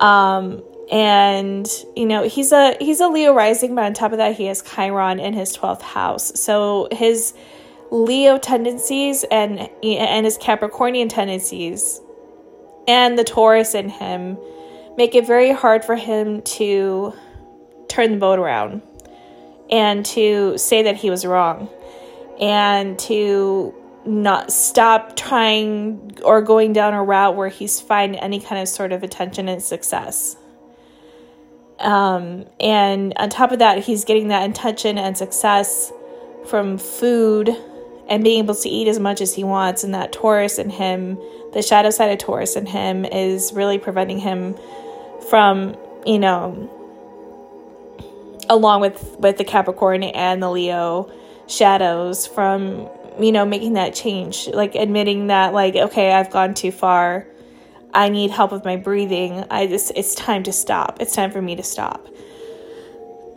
Um, 0.00 0.62
and 0.90 1.68
you 1.96 2.06
know 2.06 2.26
he's 2.26 2.50
a 2.52 2.76
he's 2.80 3.00
a 3.00 3.08
Leo 3.08 3.34
rising, 3.34 3.74
but 3.74 3.84
on 3.84 3.94
top 3.94 4.12
of 4.12 4.18
that, 4.18 4.36
he 4.36 4.46
has 4.46 4.62
Chiron 4.62 5.20
in 5.20 5.34
his 5.34 5.52
twelfth 5.52 5.82
house. 5.82 6.40
So 6.40 6.88
his 6.92 7.34
Leo 7.90 8.38
tendencies 8.38 9.24
and 9.30 9.68
and 9.82 10.24
his 10.24 10.38
Capricornian 10.38 11.10
tendencies 11.10 12.00
and 12.86 13.18
the 13.18 13.24
Taurus 13.24 13.74
in 13.74 13.88
him 13.90 14.38
make 14.96 15.14
it 15.14 15.26
very 15.26 15.52
hard 15.52 15.84
for 15.84 15.94
him 15.94 16.42
to 16.42 17.12
turn 17.88 18.12
the 18.12 18.16
boat 18.16 18.38
around 18.38 18.82
and 19.70 20.04
to 20.04 20.56
say 20.56 20.82
that 20.82 20.96
he 20.96 21.10
was 21.10 21.24
wrong 21.26 21.68
and 22.40 22.98
to 23.00 23.74
not 24.04 24.52
stop 24.52 25.16
trying 25.16 26.18
or 26.24 26.40
going 26.40 26.72
down 26.72 26.94
a 26.94 27.02
route 27.02 27.36
where 27.36 27.48
he's 27.48 27.80
finding 27.80 28.18
any 28.20 28.40
kind 28.40 28.60
of 28.60 28.68
sort 28.68 28.92
of 28.92 29.02
attention 29.02 29.48
and 29.48 29.62
success. 29.62 30.36
Um, 31.78 32.46
and 32.58 33.12
on 33.16 33.28
top 33.28 33.52
of 33.52 33.58
that, 33.60 33.84
he's 33.84 34.04
getting 34.04 34.28
that 34.28 34.48
attention 34.48 34.98
and 34.98 35.16
success 35.16 35.92
from 36.46 36.78
food 36.78 37.50
and 38.08 38.24
being 38.24 38.38
able 38.38 38.54
to 38.54 38.68
eat 38.68 38.88
as 38.88 38.98
much 38.98 39.20
as 39.20 39.34
he 39.34 39.44
wants. 39.44 39.84
And 39.84 39.94
that 39.94 40.12
Taurus 40.12 40.58
in 40.58 40.70
him, 40.70 41.18
the 41.52 41.62
shadow 41.62 41.90
side 41.90 42.10
of 42.10 42.18
Taurus 42.18 42.56
in 42.56 42.66
him, 42.66 43.04
is 43.04 43.52
really 43.52 43.78
preventing 43.78 44.18
him 44.18 44.56
from, 45.28 45.76
you 46.06 46.18
know, 46.18 46.74
along 48.48 48.80
with 48.80 49.16
with 49.18 49.36
the 49.36 49.44
Capricorn 49.44 50.02
and 50.02 50.42
the 50.42 50.50
Leo 50.50 51.12
shadows 51.48 52.26
from 52.26 52.88
you 53.18 53.32
know 53.32 53.44
making 53.44 53.72
that 53.72 53.94
change 53.94 54.48
like 54.48 54.74
admitting 54.74 55.28
that 55.28 55.52
like 55.52 55.74
okay 55.74 56.12
I've 56.12 56.30
gone 56.30 56.54
too 56.54 56.70
far. 56.70 57.26
I 57.92 58.10
need 58.10 58.30
help 58.30 58.52
with 58.52 58.64
my 58.64 58.76
breathing. 58.76 59.44
I 59.50 59.66
just 59.66 59.92
it's 59.96 60.14
time 60.14 60.42
to 60.44 60.52
stop. 60.52 60.98
It's 61.00 61.14
time 61.14 61.30
for 61.30 61.42
me 61.42 61.56
to 61.56 61.62
stop. 61.62 62.06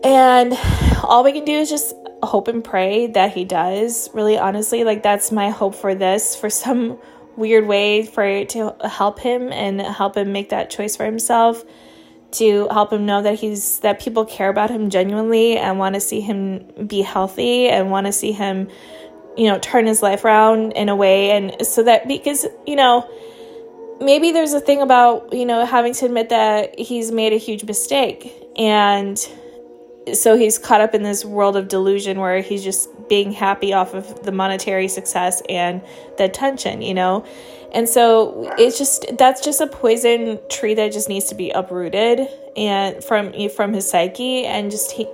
And 0.03 0.57
all 1.03 1.23
we 1.23 1.31
can 1.31 1.45
do 1.45 1.53
is 1.53 1.69
just 1.69 1.95
hope 2.23 2.47
and 2.47 2.63
pray 2.63 3.07
that 3.07 3.31
he 3.31 3.45
does. 3.45 4.09
Really 4.13 4.37
honestly 4.37 4.83
like 4.83 5.03
that's 5.03 5.31
my 5.31 5.49
hope 5.49 5.75
for 5.75 5.95
this 5.95 6.35
for 6.35 6.49
some 6.49 6.99
weird 7.37 7.65
way 7.65 8.05
for 8.05 8.23
it 8.23 8.49
to 8.49 8.75
help 8.83 9.19
him 9.19 9.51
and 9.53 9.81
help 9.81 10.17
him 10.17 10.33
make 10.33 10.49
that 10.49 10.69
choice 10.69 10.97
for 10.97 11.05
himself 11.05 11.63
to 12.31 12.67
help 12.69 12.93
him 12.93 13.05
know 13.05 13.21
that 13.21 13.39
he's 13.39 13.79
that 13.79 13.99
people 13.99 14.25
care 14.25 14.49
about 14.49 14.69
him 14.69 14.89
genuinely 14.89 15.57
and 15.57 15.77
want 15.77 15.95
to 15.95 16.01
see 16.01 16.21
him 16.21 16.65
be 16.87 17.01
healthy 17.01 17.67
and 17.67 17.91
want 17.91 18.07
to 18.07 18.13
see 18.13 18.31
him 18.31 18.69
you 19.37 19.47
know 19.47 19.59
turn 19.59 19.85
his 19.85 20.01
life 20.01 20.25
around 20.25 20.71
in 20.73 20.89
a 20.89 20.95
way. 20.95 21.31
And 21.31 21.65
so 21.65 21.83
that 21.83 22.07
because 22.07 22.45
you 22.65 22.75
know 22.75 23.09
maybe 23.99 24.31
there's 24.31 24.53
a 24.53 24.59
thing 24.59 24.81
about 24.81 25.33
you 25.33 25.45
know 25.45 25.65
having 25.65 25.93
to 25.95 26.05
admit 26.05 26.29
that 26.29 26.77
he's 26.79 27.11
made 27.11 27.33
a 27.33 27.37
huge 27.37 27.63
mistake 27.63 28.33
and 28.57 29.17
so 30.13 30.35
he's 30.35 30.57
caught 30.57 30.81
up 30.81 30.95
in 30.95 31.03
this 31.03 31.23
world 31.23 31.55
of 31.55 31.67
delusion 31.67 32.19
where 32.19 32.41
he's 32.41 32.63
just 32.63 32.89
being 33.07 33.31
happy 33.31 33.73
off 33.73 33.93
of 33.93 34.23
the 34.23 34.31
monetary 34.31 34.87
success 34.87 35.41
and 35.49 35.81
the 36.17 36.23
attention 36.23 36.81
you 36.81 36.93
know 36.93 37.25
and 37.73 37.87
so 37.87 38.51
it's 38.57 38.77
just 38.77 39.05
that's 39.17 39.41
just 39.41 39.61
a 39.61 39.67
poison 39.67 40.39
tree 40.49 40.73
that 40.73 40.91
just 40.91 41.07
needs 41.07 41.25
to 41.25 41.35
be 41.35 41.51
uprooted 41.51 42.27
and 42.57 43.03
from 43.03 43.31
from 43.49 43.73
his 43.73 43.89
psyche 43.89 44.45
and 44.45 44.71
just 44.71 44.91
he 44.91 45.07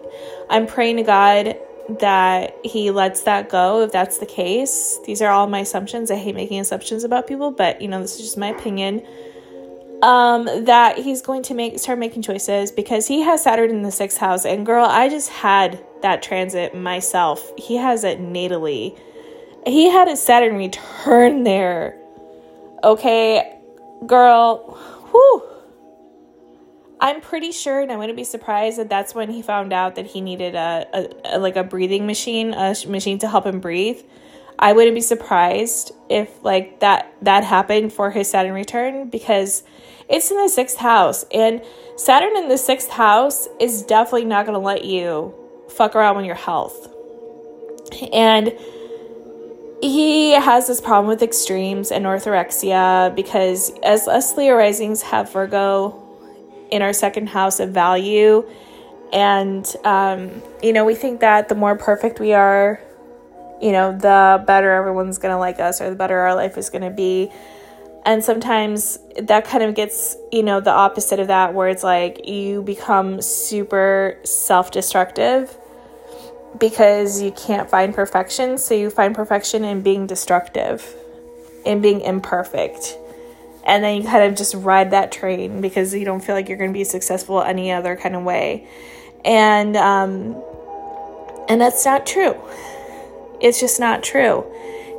I'm 0.50 0.65
praying 0.65 0.98
to 0.98 1.03
God 1.03 1.58
that 2.00 2.58
he 2.63 2.91
lets 2.91 3.24
that 3.24 3.50
go 3.50 3.82
if 3.82 3.91
that's 3.91 4.17
the 4.17 4.25
case. 4.25 5.00
These 5.06 5.22
are 5.22 5.32
all 5.32 5.48
my 5.48 5.60
assumptions. 5.60 6.12
I 6.12 6.15
hate 6.15 6.36
making 6.36 6.60
assumptions 6.60 7.03
about 7.03 7.27
people, 7.27 7.51
but 7.51 7.82
you 7.82 7.88
know, 7.88 8.01
this 8.01 8.15
is 8.15 8.22
just 8.22 8.38
my 8.38 8.48
opinion. 8.48 9.06
Um, 10.01 10.46
that 10.66 11.00
he's 11.00 11.24
going 11.24 11.42
to 11.44 11.56
make 11.56 11.80
start 11.80 11.98
making 11.98 12.22
choices 12.22 12.72
because 12.72 13.08
he 13.08 13.22
has 13.22 13.44
Saturn 13.44 13.72
in 13.72 13.82
the 13.82 13.92
sixth 13.92 14.18
house, 14.18 14.46
and 14.46 14.66
girl, 14.66 14.86
I 14.86 15.10
just 15.10 15.30
had 15.30 15.84
that 16.04 16.22
transit 16.22 16.75
myself. 16.75 17.51
He 17.58 17.77
has 17.77 18.04
it 18.04 18.22
natally. 18.22 18.98
He 19.66 19.89
had 19.89 20.08
his 20.08 20.22
Saturn 20.22 20.56
return 20.56 21.44
there 21.44 21.98
Okay, 22.84 23.60
girl, 24.06 24.77
whew. 25.12 25.44
I'm 27.00 27.22
pretty 27.22 27.51
sure, 27.51 27.82
and 27.82 27.92
I 27.92 27.96
wouldn't 27.96 28.16
be 28.16 28.24
surprised 28.24 28.77
that 28.77 28.89
that's 28.89 29.16
when 29.16 29.30
he 29.30 29.42
found 29.42 29.74
out 29.74 29.96
that 29.96 30.06
he 30.06 30.22
needed 30.22 30.56
a, 30.56 30.88
a, 30.94 31.38
a 31.38 31.39
like 31.39 31.56
a 31.56 31.63
breathing 31.63 32.06
machine, 32.06 32.54
a 32.54 32.75
machine 32.88 33.20
to 33.20 33.27
help 33.27 33.46
him 33.46 33.60
breathe. 33.60 34.01
I 34.59 34.73
wouldn't 34.73 34.95
be 34.95 35.01
surprised 35.01 35.91
if 36.09 36.43
like 36.43 36.79
that 36.79 37.13
that 37.21 37.43
happened 37.43 37.93
for 37.93 38.11
his 38.11 38.29
Saturn 38.29 38.53
return 38.53 39.09
because 39.09 39.63
it's 40.09 40.31
in 40.31 40.37
the 40.37 40.49
sixth 40.49 40.77
house, 40.77 41.25
and 41.33 41.61
Saturn 41.95 42.35
in 42.37 42.47
the 42.47 42.57
sixth 42.57 42.89
house 42.89 43.47
is 43.59 43.83
definitely 43.83 44.25
not 44.25 44.45
going 44.45 44.57
to 44.57 44.65
let 44.65 44.85
you 44.85 45.33
fuck 45.69 45.95
around 45.95 46.17
with 46.17 46.25
your 46.25 46.35
health, 46.35 46.87
and 48.11 48.53
he 49.81 50.31
has 50.31 50.65
this 50.65 50.81
problem 50.81 51.07
with 51.07 51.21
extremes 51.21 51.91
and 51.91 52.05
orthorexia 52.05 53.15
because 53.15 53.71
as 53.83 54.07
us 54.07 54.35
Leo 54.35 54.55
risings 54.55 55.03
have 55.03 55.31
Virgo 55.31 56.03
in 56.71 56.81
our 56.81 56.93
second 56.93 57.27
house 57.29 57.59
of 57.59 57.69
value, 57.69 58.43
and 59.13 59.75
um, 59.83 60.41
you 60.63 60.73
know 60.73 60.83
we 60.83 60.95
think 60.95 61.19
that 61.19 61.47
the 61.47 61.55
more 61.55 61.77
perfect 61.77 62.19
we 62.19 62.33
are, 62.33 62.81
you 63.61 63.71
know, 63.71 63.91
the 63.91 64.43
better 64.45 64.71
everyone's 64.71 65.17
gonna 65.17 65.39
like 65.39 65.59
us 65.59 65.81
or 65.81 65.89
the 65.89 65.95
better 65.95 66.17
our 66.19 66.35
life 66.35 66.57
is 66.57 66.69
gonna 66.69 66.91
be. 66.91 67.31
And 68.05 68.23
sometimes 68.23 68.99
that 69.21 69.45
kind 69.45 69.63
of 69.63 69.75
gets, 69.75 70.15
you 70.31 70.41
know, 70.41 70.61
the 70.61 70.71
opposite 70.71 71.19
of 71.19 71.27
that, 71.27 71.53
where 71.53 71.67
it's 71.67 71.83
like 71.83 72.27
you 72.27 72.61
become 72.61 73.21
super 73.21 74.17
self 74.23 74.71
destructive 74.71 75.57
because 76.57 77.21
you 77.21 77.31
can't 77.31 77.69
find 77.69 77.93
perfection. 77.93 78.57
So 78.57 78.73
you 78.73 78.89
find 78.89 79.13
perfection 79.13 79.63
in 79.63 79.81
being 79.81 80.07
destructive, 80.07 80.95
in 81.65 81.81
being 81.81 82.01
imperfect. 82.01 82.97
And 83.65 83.83
then 83.83 84.01
you 84.01 84.07
kind 84.07 84.23
of 84.23 84.37
just 84.37 84.55
ride 84.55 84.91
that 84.91 85.11
train 85.11 85.59
because 85.59 85.93
you 85.93 86.05
don't 86.05 86.23
feel 86.23 86.35
like 86.35 86.47
you're 86.47 86.57
going 86.57 86.71
to 86.71 86.77
be 86.77 86.85
successful 86.85 87.41
any 87.41 87.71
other 87.71 87.97
kind 87.97 88.15
of 88.15 88.23
way. 88.23 88.67
And 89.25 89.75
um, 89.75 90.41
and 91.49 91.59
that's 91.59 91.83
not 91.83 92.05
true. 92.05 92.35
It's 93.39 93.60
just 93.60 93.79
not 93.79 94.03
true. 94.03 94.46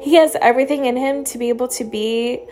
He 0.00 0.14
has 0.14 0.36
everything 0.40 0.84
in 0.84 0.96
him 0.96 1.24
to 1.24 1.38
be 1.38 1.48
able 1.48 1.68
to 1.68 1.84
be 1.84 2.44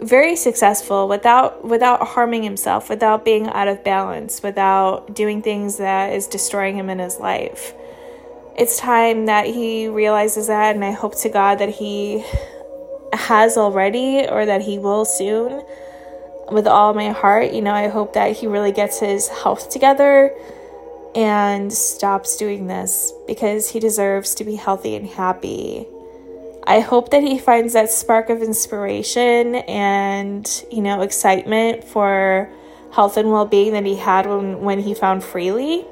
very 0.00 0.36
successful 0.36 1.08
without 1.08 1.64
without 1.64 2.06
harming 2.06 2.42
himself, 2.42 2.88
without 2.88 3.24
being 3.24 3.48
out 3.48 3.68
of 3.68 3.82
balance, 3.82 4.42
without 4.42 5.14
doing 5.14 5.42
things 5.42 5.78
that 5.78 6.12
is 6.12 6.26
destroying 6.26 6.76
him 6.76 6.88
in 6.88 6.98
his 6.98 7.18
life 7.18 7.74
it's 8.58 8.76
time 8.76 9.26
that 9.26 9.46
he 9.46 9.86
realizes 9.86 10.48
that, 10.48 10.74
and 10.74 10.84
I 10.84 10.90
hope 10.90 11.16
to 11.20 11.28
God 11.28 11.60
that 11.60 11.68
he 11.68 12.24
has 13.12 13.56
already 13.56 14.26
or 14.28 14.44
that 14.44 14.62
he 14.62 14.80
will 14.80 15.04
soon 15.04 15.62
with 16.50 16.66
all 16.66 16.92
my 16.92 17.10
heart. 17.10 17.52
You 17.52 17.62
know, 17.62 17.72
I 17.72 17.86
hope 17.86 18.14
that 18.14 18.36
he 18.36 18.48
really 18.48 18.72
gets 18.72 18.98
his 18.98 19.28
health 19.28 19.70
together 19.70 20.36
and 21.14 21.72
stops 21.72 22.36
doing 22.36 22.66
this 22.66 23.12
because 23.26 23.70
he 23.70 23.80
deserves 23.80 24.34
to 24.36 24.44
be 24.44 24.56
healthy 24.56 24.94
and 24.94 25.06
happy. 25.06 25.86
I 26.66 26.80
hope 26.80 27.10
that 27.10 27.22
he 27.22 27.38
finds 27.38 27.72
that 27.72 27.90
spark 27.90 28.28
of 28.28 28.42
inspiration 28.42 29.54
and, 29.54 30.64
you 30.70 30.82
know, 30.82 31.00
excitement 31.00 31.84
for 31.84 32.50
health 32.92 33.16
and 33.16 33.30
well 33.30 33.46
being 33.46 33.72
that 33.72 33.86
he 33.86 33.96
had 33.96 34.26
when, 34.26 34.60
when 34.60 34.80
he 34.80 34.94
found 34.94 35.22
Freelee 35.22 35.86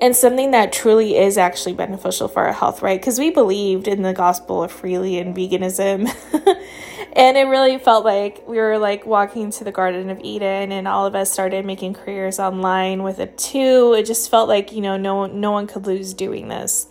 and 0.00 0.16
something 0.16 0.50
that 0.52 0.72
truly 0.72 1.16
is 1.16 1.36
actually 1.36 1.74
beneficial 1.74 2.26
for 2.26 2.46
our 2.46 2.52
health, 2.52 2.82
right? 2.82 3.00
Because 3.00 3.18
we 3.18 3.30
believed 3.30 3.86
in 3.86 4.02
the 4.02 4.14
gospel 4.14 4.62
of 4.62 4.72
Freelee 4.72 5.20
and 5.20 5.36
veganism. 5.36 6.10
and 7.12 7.36
it 7.36 7.44
really 7.44 7.78
felt 7.78 8.04
like 8.04 8.46
we 8.46 8.58
were 8.58 8.78
like 8.78 9.04
walking 9.04 9.50
to 9.52 9.64
the 9.64 9.72
Garden 9.72 10.10
of 10.10 10.20
Eden 10.20 10.70
and 10.70 10.86
all 10.86 11.06
of 11.06 11.14
us 11.14 11.30
started 11.30 11.64
making 11.64 11.94
careers 11.94 12.38
online 12.38 13.02
with 13.02 13.18
it 13.18 13.36
too. 13.36 13.94
It 13.98 14.06
just 14.06 14.30
felt 14.30 14.48
like, 14.48 14.72
you 14.72 14.80
know, 14.80 14.96
no 14.96 15.26
no 15.26 15.50
one 15.50 15.66
could 15.66 15.86
lose 15.86 16.14
doing 16.14 16.48
this. 16.48 16.86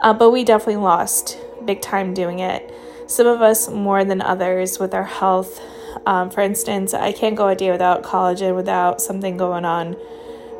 Uh, 0.00 0.14
but 0.14 0.30
we 0.30 0.44
definitely 0.44 0.76
lost 0.76 1.38
big 1.64 1.80
time 1.80 2.14
doing 2.14 2.38
it. 2.38 2.72
Some 3.06 3.26
of 3.26 3.42
us 3.42 3.68
more 3.68 4.04
than 4.04 4.22
others 4.22 4.78
with 4.78 4.94
our 4.94 5.04
health. 5.04 5.60
Um, 6.06 6.30
for 6.30 6.40
instance, 6.40 6.94
I 6.94 7.12
can't 7.12 7.36
go 7.36 7.48
a 7.48 7.54
day 7.54 7.70
without 7.70 8.02
collagen, 8.02 8.56
without 8.56 9.00
something 9.00 9.36
going 9.36 9.64
on 9.64 9.96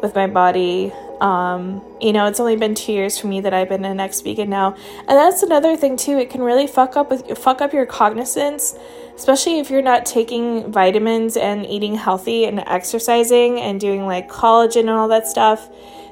with 0.03 0.15
my 0.15 0.27
body. 0.27 0.93
Um, 1.25 1.83
you 2.03 2.13
know, 2.13 2.27
it's 2.27 2.39
only 2.39 2.55
been 2.57 2.75
two 2.75 2.93
years 2.93 3.19
for 3.19 3.29
me 3.29 3.41
that 3.41 3.55
I've 3.55 3.71
been 3.71 3.87
an 3.87 3.99
ex 3.99 4.21
vegan 4.21 4.51
now, 4.51 4.75
and 4.75 5.09
that's 5.09 5.43
another 5.43 5.75
thing 5.75 5.97
too. 5.97 6.19
It 6.19 6.29
can 6.29 6.43
really 6.43 6.67
fuck 6.67 6.99
up 6.99 7.09
with 7.09 7.39
fuck 7.39 7.63
up 7.63 7.73
your 7.73 7.87
cognizance, 7.87 8.75
especially 9.17 9.59
if 9.59 9.71
you're 9.71 9.81
not 9.81 10.05
taking 10.05 10.71
vitamins 10.71 11.39
and 11.39 11.65
eating 11.65 11.95
healthy 11.95 12.45
and 12.45 12.61
exercising 12.67 13.59
and 13.59 13.81
doing 13.81 14.05
like 14.05 14.29
collagen 14.31 14.81
and 14.81 14.91
all 14.91 15.09
that 15.09 15.27
stuff. 15.27 15.71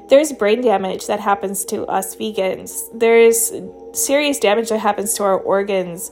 there's 0.09 0.33
brain 0.33 0.61
damage 0.61 1.05
that 1.05 1.19
happens 1.19 1.63
to 1.65 1.85
us 1.85 2.15
vegans. 2.15 2.89
There's 2.91 3.51
serious 3.93 4.39
damage 4.39 4.69
that 4.69 4.79
happens 4.79 5.13
to 5.15 5.23
our 5.23 5.37
organs, 5.37 6.11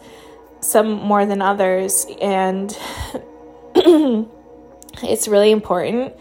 some 0.60 0.92
more 0.92 1.26
than 1.26 1.42
others, 1.42 2.06
and 2.22 2.78
it's 5.04 5.28
really 5.28 5.50
important 5.50 6.14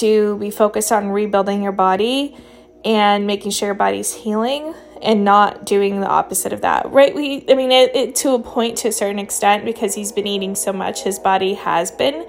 to 0.00 0.38
be 0.38 0.50
focused 0.50 0.92
on 0.92 1.08
rebuilding 1.08 1.62
your 1.62 1.72
body 1.72 2.36
and 2.84 3.26
making 3.26 3.50
sure 3.50 3.68
your 3.68 3.74
body's 3.74 4.12
healing 4.12 4.74
and 5.02 5.24
not 5.24 5.66
doing 5.66 6.00
the 6.00 6.06
opposite 6.06 6.52
of 6.52 6.60
that 6.62 6.90
right? 6.90 7.14
We 7.14 7.44
i 7.48 7.54
mean 7.54 7.72
it, 7.72 7.94
it, 7.94 8.14
to 8.16 8.30
a 8.34 8.38
point 8.38 8.78
to 8.78 8.88
a 8.88 8.92
certain 8.92 9.18
extent 9.18 9.64
because 9.64 9.94
he's 9.94 10.12
been 10.12 10.26
eating 10.26 10.54
so 10.54 10.72
much 10.72 11.02
his 11.02 11.18
body 11.18 11.54
has 11.54 11.90
been 11.90 12.26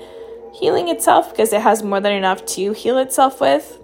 healing 0.60 0.88
itself 0.90 1.32
because 1.32 1.52
it 1.54 1.62
has 1.62 1.84
more 1.84 2.00
than 2.00 2.14
enough 2.14 2.46
to 2.46 2.72
heal 2.72 2.98
itself 2.98 3.42
with. 3.42 3.78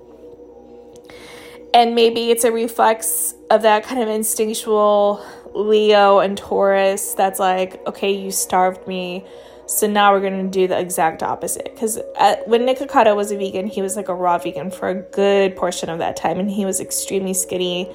And 1.73 1.95
maybe 1.95 2.31
it's 2.31 2.43
a 2.43 2.51
reflex 2.51 3.33
of 3.49 3.61
that 3.61 3.83
kind 3.83 4.01
of 4.01 4.09
instinctual 4.09 5.25
leo 5.53 6.19
and 6.19 6.37
taurus 6.37 7.13
that's 7.13 7.37
like 7.37 7.85
okay 7.85 8.09
you 8.09 8.31
starved 8.31 8.87
me 8.87 9.25
so 9.71 9.87
now 9.87 10.11
we're 10.11 10.19
going 10.19 10.45
to 10.45 10.51
do 10.51 10.67
the 10.67 10.77
exact 10.77 11.23
opposite. 11.23 11.69
Because 11.73 11.97
when 12.45 12.61
Nikocado 12.63 13.15
was 13.15 13.31
a 13.31 13.37
vegan, 13.37 13.67
he 13.67 13.81
was 13.81 13.95
like 13.95 14.09
a 14.09 14.13
raw 14.13 14.37
vegan 14.37 14.69
for 14.69 14.89
a 14.89 14.95
good 14.95 15.55
portion 15.55 15.89
of 15.89 15.99
that 15.99 16.17
time, 16.17 16.39
and 16.39 16.51
he 16.51 16.65
was 16.65 16.81
extremely 16.81 17.33
skinny. 17.33 17.89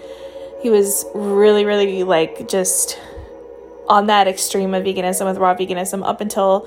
He 0.63 0.71
was 0.71 1.05
really, 1.15 1.67
really 1.67 2.03
like 2.03 2.49
just 2.49 2.99
on 3.89 4.07
that 4.07 4.27
extreme 4.27 4.73
of 4.73 4.85
veganism 4.85 5.27
with 5.27 5.37
raw 5.37 5.55
veganism 5.55 6.03
up 6.03 6.23
until 6.23 6.67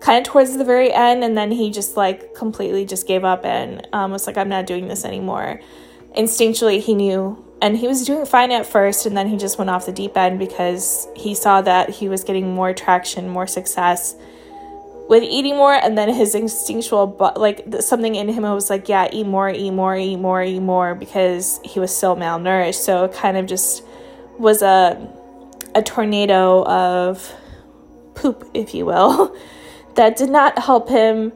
kind 0.00 0.24
of 0.24 0.32
towards 0.32 0.56
the 0.56 0.64
very 0.64 0.92
end, 0.92 1.24
and 1.24 1.36
then 1.36 1.50
he 1.50 1.72
just 1.72 1.96
like 1.96 2.32
completely 2.36 2.84
just 2.84 3.08
gave 3.08 3.24
up 3.24 3.44
and 3.44 3.84
um, 3.92 4.12
was 4.12 4.28
like, 4.28 4.36
I'm 4.36 4.48
not 4.48 4.66
doing 4.66 4.86
this 4.86 5.04
anymore. 5.04 5.60
Instinctually, 6.16 6.80
he 6.80 6.94
knew 6.94 7.44
and 7.60 7.76
he 7.76 7.88
was 7.88 8.04
doing 8.04 8.24
fine 8.24 8.52
at 8.52 8.64
first 8.64 9.06
and 9.06 9.16
then 9.16 9.26
he 9.28 9.36
just 9.36 9.58
went 9.58 9.70
off 9.70 9.86
the 9.86 9.92
deep 9.92 10.16
end 10.16 10.38
because 10.38 11.08
he 11.16 11.34
saw 11.34 11.62
that 11.62 11.88
he 11.88 12.08
was 12.08 12.22
getting 12.22 12.54
more 12.54 12.74
traction 12.74 13.30
more 13.30 13.46
success 13.46 14.14
with 15.08 15.22
eating 15.22 15.56
more 15.56 15.72
and 15.72 15.96
then 15.96 16.12
his 16.12 16.34
instinctual 16.34 17.06
but 17.06 17.38
like 17.38 17.64
something 17.80 18.16
in 18.16 18.28
him 18.28 18.42
was 18.42 18.68
like 18.68 18.88
yeah 18.88 19.08
eat 19.12 19.26
more 19.26 19.48
eat 19.48 19.70
more 19.70 19.96
eat 19.96 20.16
more 20.16 20.42
eat 20.42 20.60
more 20.60 20.94
because 20.94 21.60
he 21.64 21.78
was 21.78 21.96
so 21.96 22.16
malnourished. 22.16 22.74
So 22.74 23.04
it 23.04 23.12
kind 23.12 23.36
of 23.36 23.46
just 23.46 23.82
was 24.38 24.62
a 24.62 25.08
a 25.74 25.82
tornado 25.82 26.64
of 26.64 27.32
poop 28.14 28.48
if 28.54 28.74
you 28.74 28.86
will 28.86 29.36
that 29.94 30.16
did 30.16 30.30
not 30.30 30.58
help 30.58 30.88
him. 30.88 31.32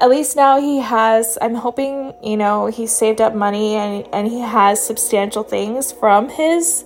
At 0.00 0.08
least 0.08 0.36
now 0.36 0.58
he 0.58 0.80
has 0.80 1.36
i'm 1.42 1.54
hoping 1.54 2.14
you 2.22 2.36
know 2.36 2.66
he 2.66 2.86
saved 2.86 3.20
up 3.20 3.34
money 3.34 3.74
and 3.74 4.08
and 4.12 4.26
he 4.26 4.40
has 4.40 4.84
substantial 4.84 5.42
things 5.42 5.92
from 5.92 6.30
his 6.30 6.84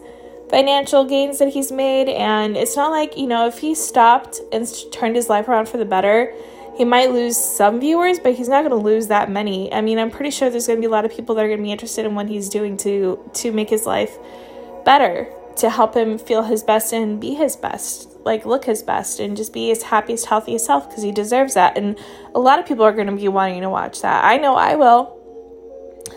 financial 0.50 1.04
gains 1.04 1.38
that 1.38 1.48
he's 1.48 1.72
made. 1.72 2.08
And 2.08 2.56
it's 2.56 2.76
not 2.76 2.90
like, 2.90 3.16
you 3.16 3.26
know, 3.26 3.46
if 3.46 3.58
he 3.58 3.74
stopped 3.74 4.40
and 4.52 4.66
turned 4.92 5.16
his 5.16 5.28
life 5.28 5.48
around 5.48 5.68
for 5.68 5.76
the 5.76 5.84
better, 5.84 6.32
he 6.76 6.84
might 6.84 7.10
lose 7.10 7.36
some 7.36 7.80
viewers, 7.80 8.20
but 8.20 8.34
he's 8.34 8.48
not 8.48 8.60
going 8.60 8.70
to 8.70 8.76
lose 8.76 9.06
that 9.06 9.30
many. 9.30 9.72
I 9.72 9.80
mean, 9.80 9.98
I'm 9.98 10.10
pretty 10.10 10.30
sure 10.30 10.50
there's 10.50 10.66
going 10.66 10.76
to 10.76 10.80
be 10.80 10.86
a 10.86 10.90
lot 10.90 11.04
of 11.06 11.10
people 11.10 11.34
that 11.34 11.44
are 11.44 11.48
going 11.48 11.58
to 11.58 11.64
be 11.64 11.72
interested 11.72 12.04
in 12.04 12.14
what 12.14 12.28
he's 12.28 12.48
doing 12.48 12.76
to 12.78 13.18
to 13.34 13.50
make 13.50 13.70
his 13.70 13.86
life 13.86 14.18
better, 14.84 15.26
to 15.56 15.70
help 15.70 15.96
him 15.96 16.18
feel 16.18 16.42
his 16.42 16.62
best 16.62 16.92
and 16.92 17.18
be 17.18 17.34
his 17.34 17.56
best, 17.56 18.10
like 18.26 18.44
look 18.44 18.66
his 18.66 18.82
best 18.82 19.20
and 19.20 19.38
just 19.38 19.54
be 19.54 19.68
his 19.68 19.84
happiest, 19.84 20.26
healthiest 20.26 20.66
self 20.66 20.88
because 20.88 21.02
he 21.02 21.12
deserves 21.12 21.54
that. 21.54 21.78
And 21.78 21.98
a 22.34 22.40
lot 22.40 22.58
of 22.58 22.66
people 22.66 22.84
are 22.84 22.92
going 22.92 23.06
to 23.06 23.16
be 23.16 23.28
wanting 23.28 23.62
to 23.62 23.70
watch 23.70 24.02
that. 24.02 24.24
I 24.24 24.36
know 24.36 24.54
I 24.54 24.74
will. 24.74 25.14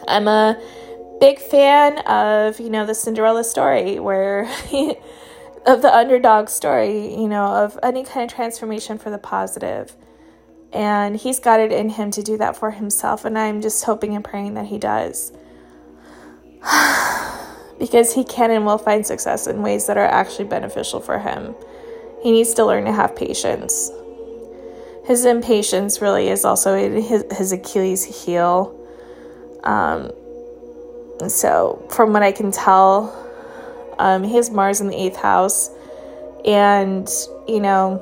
I'm 0.09 0.27
a 0.27 0.61
big 1.19 1.39
fan 1.39 1.99
of 1.99 2.59
you 2.59 2.69
know 2.69 2.85
the 2.85 2.95
Cinderella 2.95 3.43
story 3.43 3.99
where 3.99 4.43
of 5.65 5.81
the 5.81 5.91
underdog 5.93 6.49
story 6.49 7.13
you 7.15 7.27
know 7.27 7.45
of 7.45 7.77
any 7.83 8.03
kind 8.03 8.29
of 8.29 8.35
transformation 8.35 8.97
for 8.97 9.09
the 9.09 9.17
positive. 9.17 9.95
And 10.71 11.17
he's 11.17 11.39
got 11.39 11.59
it 11.59 11.71
in 11.71 11.89
him 11.89 12.11
to 12.11 12.21
do 12.21 12.37
that 12.37 12.55
for 12.55 12.71
himself 12.71 13.25
and 13.25 13.37
I'm 13.37 13.61
just 13.61 13.83
hoping 13.85 14.15
and 14.15 14.23
praying 14.23 14.53
that 14.55 14.67
he 14.67 14.77
does. 14.77 15.31
Because 17.79 18.13
he 18.13 18.25
can 18.25 18.51
and 18.51 18.65
will 18.65 18.77
find 18.77 19.05
success 19.05 19.47
in 19.47 19.61
ways 19.61 19.87
that 19.87 19.97
are 19.97 20.03
actually 20.05 20.49
beneficial 20.49 20.99
for 20.99 21.17
him. 21.19 21.55
He 22.21 22.29
needs 22.29 22.53
to 22.55 22.65
learn 22.65 22.83
to 22.83 22.91
have 22.91 23.15
patience. 23.15 23.89
His 25.05 25.23
impatience 25.23 26.01
really 26.01 26.27
is 26.27 26.43
also 26.43 26.75
his, 26.75 27.23
his 27.31 27.53
Achilles 27.53 28.25
heel. 28.25 28.75
Um, 29.63 30.11
so, 31.27 31.85
from 31.89 32.13
what 32.13 32.23
I 32.23 32.31
can 32.31 32.51
tell, 32.51 33.15
um, 33.97 34.23
he 34.23 34.35
has 34.35 34.49
Mars 34.49 34.79
in 34.79 34.87
the 34.87 34.95
eighth 34.95 35.17
house. 35.17 35.69
And, 36.45 37.09
you 37.47 37.59
know, 37.59 38.01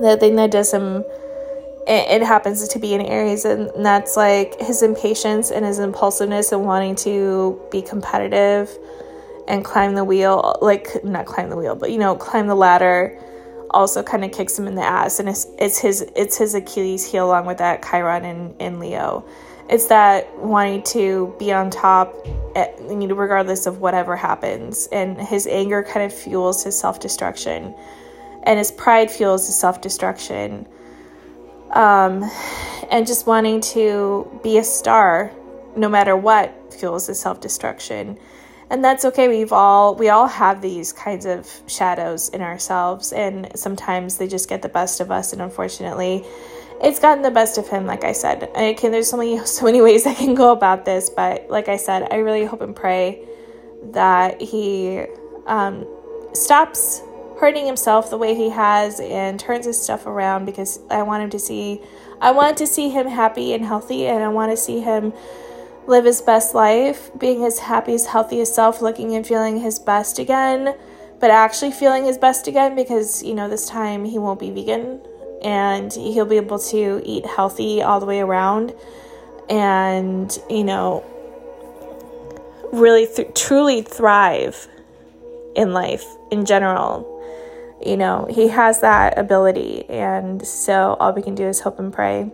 the 0.00 0.16
thing 0.16 0.36
that 0.36 0.52
does 0.52 0.72
him, 0.72 1.04
it, 1.88 2.22
it 2.22 2.22
happens 2.22 2.66
to 2.68 2.78
be 2.78 2.94
in 2.94 3.00
Aries, 3.00 3.44
and 3.44 3.70
that's 3.84 4.16
like 4.16 4.60
his 4.60 4.82
impatience 4.82 5.50
and 5.50 5.64
his 5.64 5.80
impulsiveness 5.80 6.52
and 6.52 6.64
wanting 6.64 6.94
to 6.96 7.60
be 7.72 7.82
competitive 7.82 8.70
and 9.48 9.64
climb 9.64 9.94
the 9.94 10.04
wheel, 10.04 10.56
like, 10.62 11.04
not 11.04 11.26
climb 11.26 11.50
the 11.50 11.56
wheel, 11.56 11.74
but, 11.74 11.90
you 11.90 11.98
know, 11.98 12.14
climb 12.14 12.46
the 12.46 12.54
ladder 12.54 13.20
also 13.70 14.02
kind 14.02 14.24
of 14.24 14.32
kicks 14.32 14.58
him 14.58 14.66
in 14.66 14.76
the 14.76 14.82
ass 14.82 15.18
and 15.18 15.28
it's, 15.28 15.48
it's 15.58 15.78
his 15.78 16.02
it's 16.14 16.38
his 16.38 16.54
Achilles 16.54 17.10
heel 17.10 17.26
along 17.26 17.44
with 17.44 17.58
that 17.58 17.82
Chiron 17.82 18.24
in, 18.24 18.54
in 18.60 18.78
Leo 18.78 19.26
it's 19.68 19.86
that 19.86 20.38
wanting 20.38 20.82
to 20.82 21.34
be 21.38 21.52
on 21.52 21.70
top 21.70 22.14
at, 22.54 22.78
eh, 22.78 22.88
you 22.90 23.06
know, 23.06 23.14
regardless 23.14 23.66
of 23.66 23.80
whatever 23.80 24.14
happens. 24.14 24.88
And 24.92 25.20
his 25.20 25.46
anger 25.46 25.82
kind 25.82 26.04
of 26.04 26.12
fuels 26.12 26.64
his 26.64 26.78
self-destruction. 26.78 27.74
And 28.42 28.58
his 28.58 28.70
pride 28.70 29.10
fuels 29.10 29.46
his 29.46 29.56
self-destruction. 29.56 30.66
Um, 31.70 32.30
and 32.90 33.06
just 33.06 33.26
wanting 33.26 33.62
to 33.62 34.40
be 34.42 34.58
a 34.58 34.64
star 34.64 35.32
no 35.76 35.88
matter 35.88 36.14
what 36.14 36.74
fuels 36.74 37.06
his 37.06 37.18
self-destruction. 37.18 38.18
And 38.70 38.84
that's 38.84 39.04
okay. 39.06 39.28
We've 39.28 39.52
all 39.52 39.94
we 39.94 40.08
all 40.10 40.26
have 40.26 40.60
these 40.60 40.92
kinds 40.92 41.26
of 41.26 41.50
shadows 41.66 42.28
in 42.28 42.42
ourselves. 42.42 43.12
And 43.12 43.50
sometimes 43.54 44.18
they 44.18 44.28
just 44.28 44.48
get 44.48 44.60
the 44.60 44.68
best 44.68 45.00
of 45.00 45.10
us. 45.10 45.32
And 45.32 45.40
unfortunately 45.40 46.24
it's 46.84 46.98
gotten 46.98 47.22
the 47.22 47.30
best 47.30 47.58
of 47.58 47.68
him 47.68 47.86
like 47.86 48.04
i 48.04 48.12
said. 48.12 48.50
I 48.54 48.74
can, 48.74 48.92
there's 48.92 49.08
so 49.08 49.16
many 49.16 49.38
so 49.46 49.64
many 49.64 49.80
ways 49.80 50.06
i 50.06 50.14
can 50.14 50.34
go 50.34 50.52
about 50.52 50.84
this 50.84 51.10
but 51.10 51.48
like 51.48 51.68
i 51.68 51.76
said 51.76 52.08
i 52.10 52.16
really 52.16 52.44
hope 52.44 52.60
and 52.60 52.76
pray 52.76 53.26
that 53.92 54.40
he 54.40 55.04
um, 55.46 55.86
stops 56.32 57.02
hurting 57.38 57.66
himself 57.66 58.10
the 58.10 58.16
way 58.16 58.34
he 58.34 58.48
has 58.48 59.00
and 59.00 59.38
turns 59.38 59.66
his 59.66 59.80
stuff 59.80 60.06
around 60.06 60.44
because 60.44 60.78
i 60.90 61.02
want 61.02 61.22
him 61.22 61.30
to 61.30 61.38
see 61.38 61.80
i 62.20 62.30
want 62.30 62.56
to 62.56 62.66
see 62.66 62.90
him 62.90 63.08
happy 63.08 63.52
and 63.52 63.64
healthy 63.64 64.06
and 64.06 64.22
i 64.22 64.28
want 64.28 64.50
to 64.50 64.56
see 64.56 64.80
him 64.80 65.12
live 65.86 66.04
his 66.04 66.22
best 66.22 66.54
life 66.54 67.10
being 67.18 67.40
his 67.40 67.58
happiest 67.58 68.08
healthiest 68.08 68.54
self 68.54 68.80
looking 68.80 69.14
and 69.14 69.26
feeling 69.26 69.60
his 69.60 69.78
best 69.78 70.18
again 70.18 70.74
but 71.20 71.30
actually 71.30 71.70
feeling 71.70 72.04
his 72.04 72.16
best 72.16 72.46
again 72.46 72.74
because 72.74 73.22
you 73.22 73.34
know 73.34 73.48
this 73.48 73.68
time 73.68 74.04
he 74.04 74.18
won't 74.18 74.40
be 74.40 74.50
vegan 74.50 75.00
and 75.44 75.92
he'll 75.92 76.24
be 76.24 76.36
able 76.36 76.58
to 76.58 77.02
eat 77.04 77.26
healthy 77.26 77.82
all 77.82 78.00
the 78.00 78.06
way 78.06 78.20
around 78.20 78.72
and, 79.50 80.36
you 80.48 80.64
know, 80.64 81.04
really 82.72 83.06
th- 83.06 83.34
truly 83.34 83.82
thrive 83.82 84.66
in 85.54 85.72
life 85.72 86.04
in 86.30 86.44
general. 86.44 87.10
You 87.84 87.96
know, 87.96 88.26
he 88.30 88.48
has 88.48 88.80
that 88.80 89.18
ability, 89.18 89.84
and 89.90 90.44
so 90.46 90.96
all 90.98 91.12
we 91.12 91.20
can 91.20 91.34
do 91.34 91.46
is 91.46 91.60
hope 91.60 91.78
and 91.78 91.92
pray 91.92 92.30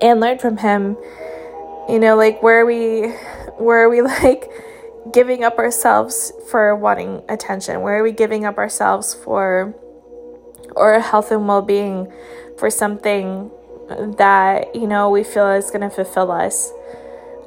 and 0.00 0.20
learn 0.20 0.38
from 0.38 0.56
him. 0.56 0.96
You 1.88 1.98
know, 1.98 2.16
like 2.16 2.42
where 2.42 2.60
are 2.60 2.66
we 2.66 3.08
where 3.58 3.82
are 3.84 3.90
we 3.90 4.00
like 4.22 4.50
giving 5.12 5.44
up 5.44 5.58
ourselves 5.58 6.32
for 6.50 6.74
wanting 6.74 7.22
attention? 7.28 7.82
Where 7.82 7.98
are 7.98 8.02
we 8.02 8.12
giving 8.12 8.46
up 8.46 8.56
ourselves 8.56 9.12
for 9.12 9.74
or 10.76 10.98
health 11.00 11.30
and 11.30 11.46
well 11.46 11.62
being 11.62 12.12
for 12.58 12.70
something 12.70 13.50
that, 14.18 14.74
you 14.74 14.86
know, 14.86 15.10
we 15.10 15.24
feel 15.24 15.48
is 15.50 15.70
going 15.70 15.80
to 15.82 15.90
fulfill 15.90 16.30
us. 16.30 16.72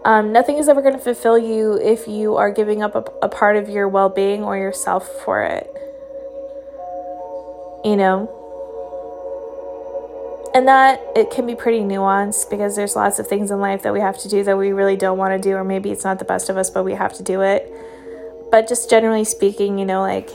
Um, 0.03 0.31
nothing 0.31 0.57
is 0.57 0.69
ever 0.69 0.81
going 0.81 0.93
to 0.93 0.99
fulfill 0.99 1.37
you 1.37 1.79
if 1.81 2.07
you 2.07 2.35
are 2.35 2.51
giving 2.51 2.83
up 2.83 2.95
a, 2.95 3.25
a 3.25 3.29
part 3.29 3.55
of 3.55 3.69
your 3.69 3.87
well 3.87 4.09
being 4.09 4.43
or 4.43 4.55
yourself 4.55 5.07
for 5.23 5.41
it. 5.41 5.71
You 7.83 7.95
know? 7.95 8.31
And 10.53 10.67
that 10.67 11.01
it 11.15 11.31
can 11.31 11.45
be 11.45 11.55
pretty 11.55 11.79
nuanced 11.79 12.49
because 12.49 12.75
there's 12.75 12.95
lots 12.95 13.19
of 13.19 13.27
things 13.27 13.51
in 13.51 13.59
life 13.59 13.81
that 13.83 13.93
we 13.93 13.99
have 13.99 14.17
to 14.19 14.29
do 14.29 14.43
that 14.43 14.57
we 14.57 14.71
really 14.71 14.95
don't 14.95 15.17
want 15.17 15.33
to 15.33 15.49
do, 15.49 15.55
or 15.55 15.63
maybe 15.63 15.91
it's 15.91 16.03
not 16.03 16.19
the 16.19 16.25
best 16.25 16.49
of 16.49 16.55
us, 16.55 16.69
but 16.69 16.85
we 16.85 16.93
have 16.93 17.13
to 17.15 17.23
do 17.23 17.41
it. 17.41 17.69
But 18.51 18.69
just 18.69 18.89
generally 18.89 19.25
speaking, 19.25 19.79
you 19.79 19.85
know, 19.85 20.01
like 20.01 20.29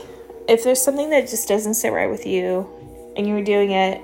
if 0.47 0.63
there's 0.63 0.81
something 0.81 1.09
that 1.09 1.29
just 1.29 1.47
doesn't 1.47 1.75
sit 1.75 1.91
right 1.91 2.09
with 2.09 2.25
you, 2.25 2.69
and 3.15 3.27
you're 3.27 3.43
doing 3.43 3.71
it 3.71 4.01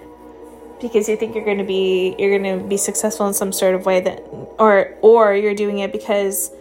because 0.82 1.10
you 1.10 1.17
think 1.17 1.34
you're 1.36 1.46
going 1.46 1.58
to 1.58 1.63
be 1.63 2.15
you're 2.20 2.38
going 2.38 2.60
to 2.60 2.65
be 2.67 2.78
successful 2.78 3.28
in 3.28 3.34
some 3.34 3.52
sort 3.52 3.76
of 3.76 3.86
way 3.86 4.00
that 4.00 4.20
or 4.60 4.96
or 5.02 5.36
you're 5.36 5.56
doing 5.56 5.80
it 5.80 5.91
because 5.91 6.52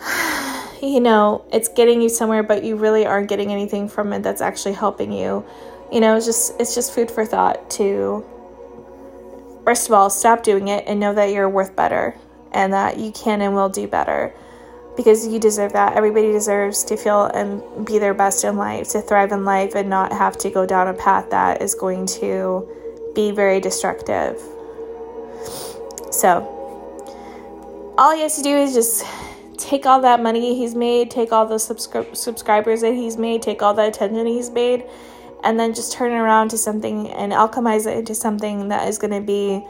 you 0.82 1.00
know 1.00 1.44
it's 1.52 1.68
getting 1.68 2.00
you 2.00 2.08
somewhere 2.08 2.42
but 2.42 2.64
you 2.64 2.76
really 2.76 3.06
aren't 3.06 3.28
getting 3.28 3.52
anything 3.52 3.88
from 3.88 4.12
it 4.12 4.22
that's 4.22 4.40
actually 4.40 4.74
helping 4.74 5.12
you. 5.12 5.44
You 5.92 6.00
know 6.00 6.16
it's 6.16 6.26
just 6.26 6.60
it's 6.60 6.74
just 6.74 6.94
food 6.94 7.10
for 7.10 7.24
thought 7.24 7.70
to 7.72 8.24
first 9.64 9.88
of 9.88 9.92
all 9.92 10.10
stop 10.10 10.42
doing 10.42 10.68
it 10.68 10.84
and 10.86 10.98
know 10.98 11.14
that 11.14 11.30
you're 11.30 11.48
worth 11.48 11.76
better 11.76 12.16
and 12.50 12.72
that 12.72 12.98
you 12.98 13.12
can 13.12 13.40
and 13.40 13.54
will 13.54 13.68
do 13.68 13.86
better 13.86 14.34
because 14.96 15.26
you 15.26 15.38
deserve 15.38 15.72
that. 15.72 15.96
Everybody 15.96 16.32
deserves 16.32 16.84
to 16.84 16.96
feel 16.96 17.24
and 17.26 17.86
be 17.86 17.98
their 17.98 18.14
best 18.14 18.44
in 18.44 18.56
life 18.56 18.88
to 18.90 19.00
thrive 19.00 19.32
in 19.32 19.44
life 19.44 19.74
and 19.74 19.88
not 19.88 20.12
have 20.12 20.36
to 20.38 20.50
go 20.50 20.66
down 20.66 20.88
a 20.88 20.94
path 20.94 21.30
that 21.30 21.62
is 21.62 21.74
going 21.74 22.06
to 22.06 22.68
be 23.14 23.30
very 23.30 23.60
destructive. 23.60 24.40
So 26.10 26.58
all 27.96 28.14
he 28.14 28.22
has 28.22 28.36
to 28.36 28.42
do 28.42 28.54
is 28.56 28.74
just 28.74 29.04
take 29.58 29.86
all 29.86 30.00
that 30.00 30.22
money 30.22 30.56
he's 30.56 30.74
made, 30.74 31.10
take 31.10 31.32
all 31.32 31.46
the 31.46 31.56
subscri- 31.56 32.16
subscribers 32.16 32.80
that 32.82 32.94
he's 32.94 33.16
made, 33.16 33.42
take 33.42 33.62
all 33.62 33.74
the 33.74 33.86
attention 33.86 34.26
he's 34.26 34.50
made, 34.50 34.84
and 35.44 35.58
then 35.58 35.74
just 35.74 35.92
turn 35.92 36.12
it 36.12 36.16
around 36.16 36.48
to 36.50 36.58
something 36.58 37.08
and 37.08 37.32
alchemize 37.32 37.86
it 37.86 37.96
into 37.96 38.14
something 38.14 38.68
that 38.68 38.88
is 38.88 38.98
going 38.98 39.12
to 39.12 39.20
be 39.20 39.64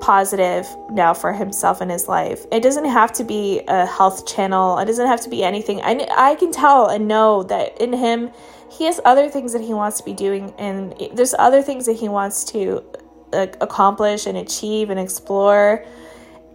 positive 0.00 0.66
now 0.90 1.14
for 1.14 1.32
himself 1.32 1.80
and 1.80 1.90
his 1.90 2.08
life. 2.08 2.44
It 2.52 2.62
doesn't 2.62 2.84
have 2.84 3.12
to 3.14 3.24
be 3.24 3.62
a 3.66 3.86
health 3.86 4.26
channel. 4.26 4.78
It 4.78 4.84
doesn't 4.84 5.06
have 5.06 5.20
to 5.22 5.30
be 5.30 5.42
anything. 5.42 5.80
I, 5.82 6.06
I 6.16 6.34
can 6.34 6.52
tell 6.52 6.88
and 6.88 7.08
know 7.08 7.42
that 7.44 7.80
in 7.80 7.92
him, 7.92 8.30
he 8.70 8.84
has 8.84 9.00
other 9.04 9.28
things 9.28 9.52
that 9.52 9.62
he 9.62 9.72
wants 9.72 9.98
to 9.98 10.04
be 10.04 10.12
doing, 10.12 10.52
and 10.58 10.94
there's 11.14 11.34
other 11.38 11.62
things 11.62 11.86
that 11.86 11.94
he 11.94 12.08
wants 12.08 12.44
to 12.44 12.84
accomplish 13.32 14.26
and 14.26 14.36
achieve 14.36 14.90
and 14.90 15.00
explore. 15.00 15.84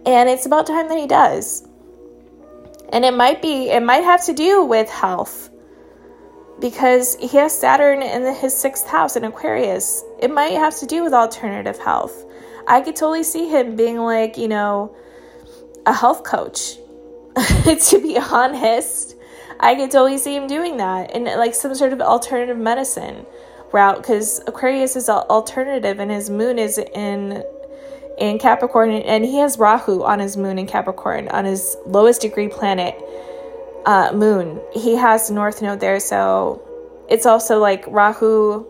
And 0.06 0.28
it's 0.28 0.46
about 0.46 0.66
time 0.66 0.88
that 0.88 0.98
he 0.98 1.06
does. 1.06 1.66
And 2.92 3.04
it 3.04 3.14
might 3.14 3.40
be, 3.40 3.70
it 3.70 3.82
might 3.82 4.04
have 4.04 4.24
to 4.26 4.32
do 4.32 4.64
with 4.64 4.90
health 4.90 5.50
because 6.60 7.16
he 7.16 7.28
has 7.38 7.58
Saturn 7.58 8.02
in 8.02 8.34
his 8.34 8.54
sixth 8.54 8.86
house 8.86 9.16
in 9.16 9.24
Aquarius. 9.24 10.04
It 10.20 10.30
might 10.30 10.52
have 10.52 10.78
to 10.78 10.86
do 10.86 11.02
with 11.02 11.12
alternative 11.12 11.78
health. 11.78 12.24
I 12.66 12.80
could 12.80 12.96
totally 12.96 13.22
see 13.22 13.48
him 13.48 13.76
being 13.76 13.98
like, 13.98 14.36
you 14.36 14.48
know, 14.48 14.94
a 15.86 15.92
health 15.92 16.24
coach. 16.24 16.76
to 17.36 18.00
be 18.02 18.18
honest, 18.18 19.16
I 19.58 19.74
could 19.74 19.90
totally 19.90 20.18
see 20.18 20.36
him 20.36 20.46
doing 20.46 20.76
that 20.76 21.14
in 21.14 21.24
like 21.24 21.54
some 21.54 21.74
sort 21.74 21.92
of 21.92 22.00
alternative 22.00 22.58
medicine 22.58 23.26
route 23.72 23.96
because 23.96 24.40
Aquarius 24.46 24.96
is 24.96 25.08
alternative 25.08 25.98
and 25.98 26.10
his 26.10 26.28
moon 26.28 26.58
is 26.58 26.78
in 26.78 27.42
in 28.18 28.38
Capricorn, 28.38 28.90
and 28.90 29.24
he 29.24 29.38
has 29.38 29.58
Rahu 29.58 30.02
on 30.02 30.18
his 30.18 30.36
moon 30.36 30.58
in 30.58 30.66
Capricorn, 30.66 31.28
on 31.28 31.46
his 31.46 31.76
lowest 31.86 32.20
degree 32.20 32.48
planet 32.48 32.94
uh, 33.86 34.12
moon. 34.12 34.60
He 34.72 34.96
has 34.96 35.30
North 35.30 35.62
Node 35.62 35.80
there, 35.80 35.98
so 35.98 36.62
it's 37.08 37.24
also 37.24 37.58
like 37.58 37.84
Rahu 37.86 38.66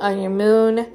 on 0.00 0.20
your 0.20 0.30
moon 0.30 0.90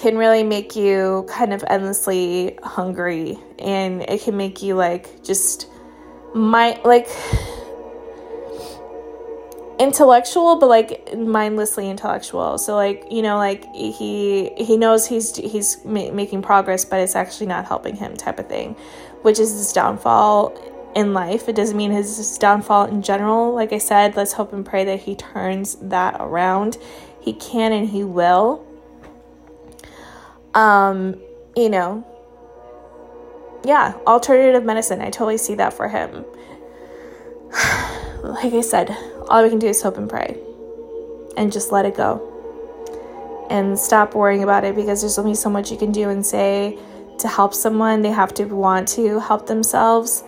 can 0.00 0.16
really 0.16 0.42
make 0.42 0.74
you 0.74 1.26
kind 1.28 1.52
of 1.52 1.64
endlessly 1.68 2.58
hungry, 2.62 3.38
and 3.58 4.02
it 4.02 4.22
can 4.22 4.36
make 4.36 4.62
you 4.62 4.74
like 4.74 5.22
just 5.22 5.68
my 6.34 6.80
like 6.84 7.08
intellectual 9.78 10.56
but 10.56 10.68
like 10.68 11.14
mindlessly 11.16 11.90
intellectual. 11.90 12.58
So 12.58 12.74
like 12.76 13.06
you 13.10 13.22
know 13.22 13.36
like 13.36 13.64
he 13.74 14.50
he 14.56 14.76
knows 14.76 15.06
he's 15.06 15.36
he's 15.36 15.84
ma- 15.84 16.12
making 16.12 16.42
progress 16.42 16.84
but 16.84 17.00
it's 17.00 17.16
actually 17.16 17.46
not 17.46 17.66
helping 17.66 17.96
him 17.96 18.16
type 18.16 18.38
of 18.38 18.48
thing 18.48 18.76
which 19.22 19.38
is 19.38 19.52
his 19.52 19.72
downfall 19.72 20.52
in 20.94 21.14
life. 21.14 21.48
It 21.48 21.56
doesn't 21.56 21.76
mean 21.76 21.90
his, 21.90 22.16
his 22.16 22.38
downfall 22.38 22.84
in 22.86 23.02
general. 23.02 23.54
Like 23.54 23.72
i 23.72 23.78
said 23.78 24.16
let's 24.16 24.32
hope 24.32 24.52
and 24.52 24.64
pray 24.64 24.84
that 24.84 25.00
he 25.00 25.16
turns 25.16 25.76
that 25.76 26.16
around. 26.20 26.78
He 27.20 27.32
can 27.32 27.72
and 27.72 27.88
he 27.88 28.04
will 28.04 28.66
um 30.54 31.20
you 31.56 31.68
know 31.68 32.06
yeah 33.64 33.94
alternative 34.06 34.64
medicine 34.64 35.00
i 35.00 35.10
totally 35.10 35.38
see 35.38 35.54
that 35.54 35.72
for 35.72 35.88
him 35.88 36.24
like 38.22 38.52
i 38.52 38.60
said 38.60 38.90
all 39.28 39.42
we 39.42 39.50
can 39.50 39.58
do 39.58 39.68
is 39.68 39.82
hope 39.82 39.96
and 39.96 40.08
pray 40.08 40.36
and 41.36 41.52
just 41.52 41.72
let 41.72 41.84
it 41.84 41.96
go 41.96 42.28
and 43.50 43.78
stop 43.78 44.14
worrying 44.14 44.42
about 44.42 44.64
it 44.64 44.74
because 44.74 45.02
there's 45.02 45.18
only 45.18 45.34
so 45.34 45.50
much 45.50 45.70
you 45.70 45.76
can 45.76 45.92
do 45.92 46.08
and 46.08 46.24
say 46.24 46.78
to 47.18 47.28
help 47.28 47.54
someone. 47.54 48.02
They 48.02 48.10
have 48.10 48.34
to 48.34 48.44
want 48.44 48.88
to 48.88 49.20
help 49.20 49.46
themselves. 49.46 50.22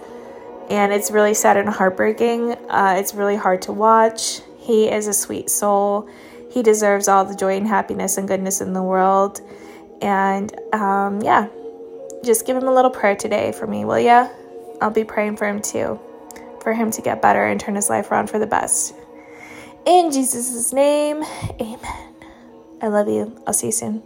And 0.71 0.93
it's 0.93 1.11
really 1.11 1.35
sad 1.35 1.57
and 1.57 1.69
heartbreaking. 1.69 2.53
Uh, 2.69 2.97
it's 2.99 3.15
really 3.15 3.37
hard 3.37 3.63
to 3.63 3.73
watch. 3.73 4.41
He 4.59 4.89
is 4.89 5.07
a 5.07 5.13
sweet 5.13 5.51
soul. 5.51 6.09
He 6.51 6.63
deserves 6.63 7.09
all 7.09 7.25
the 7.25 7.35
joy 7.35 7.57
and 7.57 7.67
happiness 7.67 8.17
and 8.17 8.27
goodness 8.27 8.61
in 8.61 8.73
the 8.73 8.83
world. 8.83 9.41
And 10.05 10.55
um, 10.73 11.21
yeah, 11.23 11.49
just 12.23 12.47
give 12.47 12.57
him 12.57 12.69
a 12.69 12.73
little 12.73 12.91
prayer 12.91 13.17
today 13.17 13.51
for 13.51 13.67
me, 13.67 13.85
will 13.85 13.99
ya? 13.99 14.29
I'll 14.81 14.91
be 14.91 15.05
praying 15.05 15.37
for 15.39 15.49
him 15.49 15.61
too 15.61 15.99
for 16.65 16.73
him 16.73 16.91
to 16.91 17.03
get 17.03 17.23
better 17.23 17.45
and 17.45 17.61
turn 17.61 17.77
his 17.77 17.91
life 17.91 18.11
around 18.11 18.29
for 18.31 18.41
the 18.41 18.47
best. 18.47 18.95
In 19.87 20.11
Jesus' 20.11 20.73
name, 20.73 21.23
amen. 21.61 22.15
I 22.81 22.89
love 22.89 23.07
you. 23.07 23.37
I'll 23.47 23.53
see 23.53 23.67
you 23.67 23.73
soon. 23.73 24.03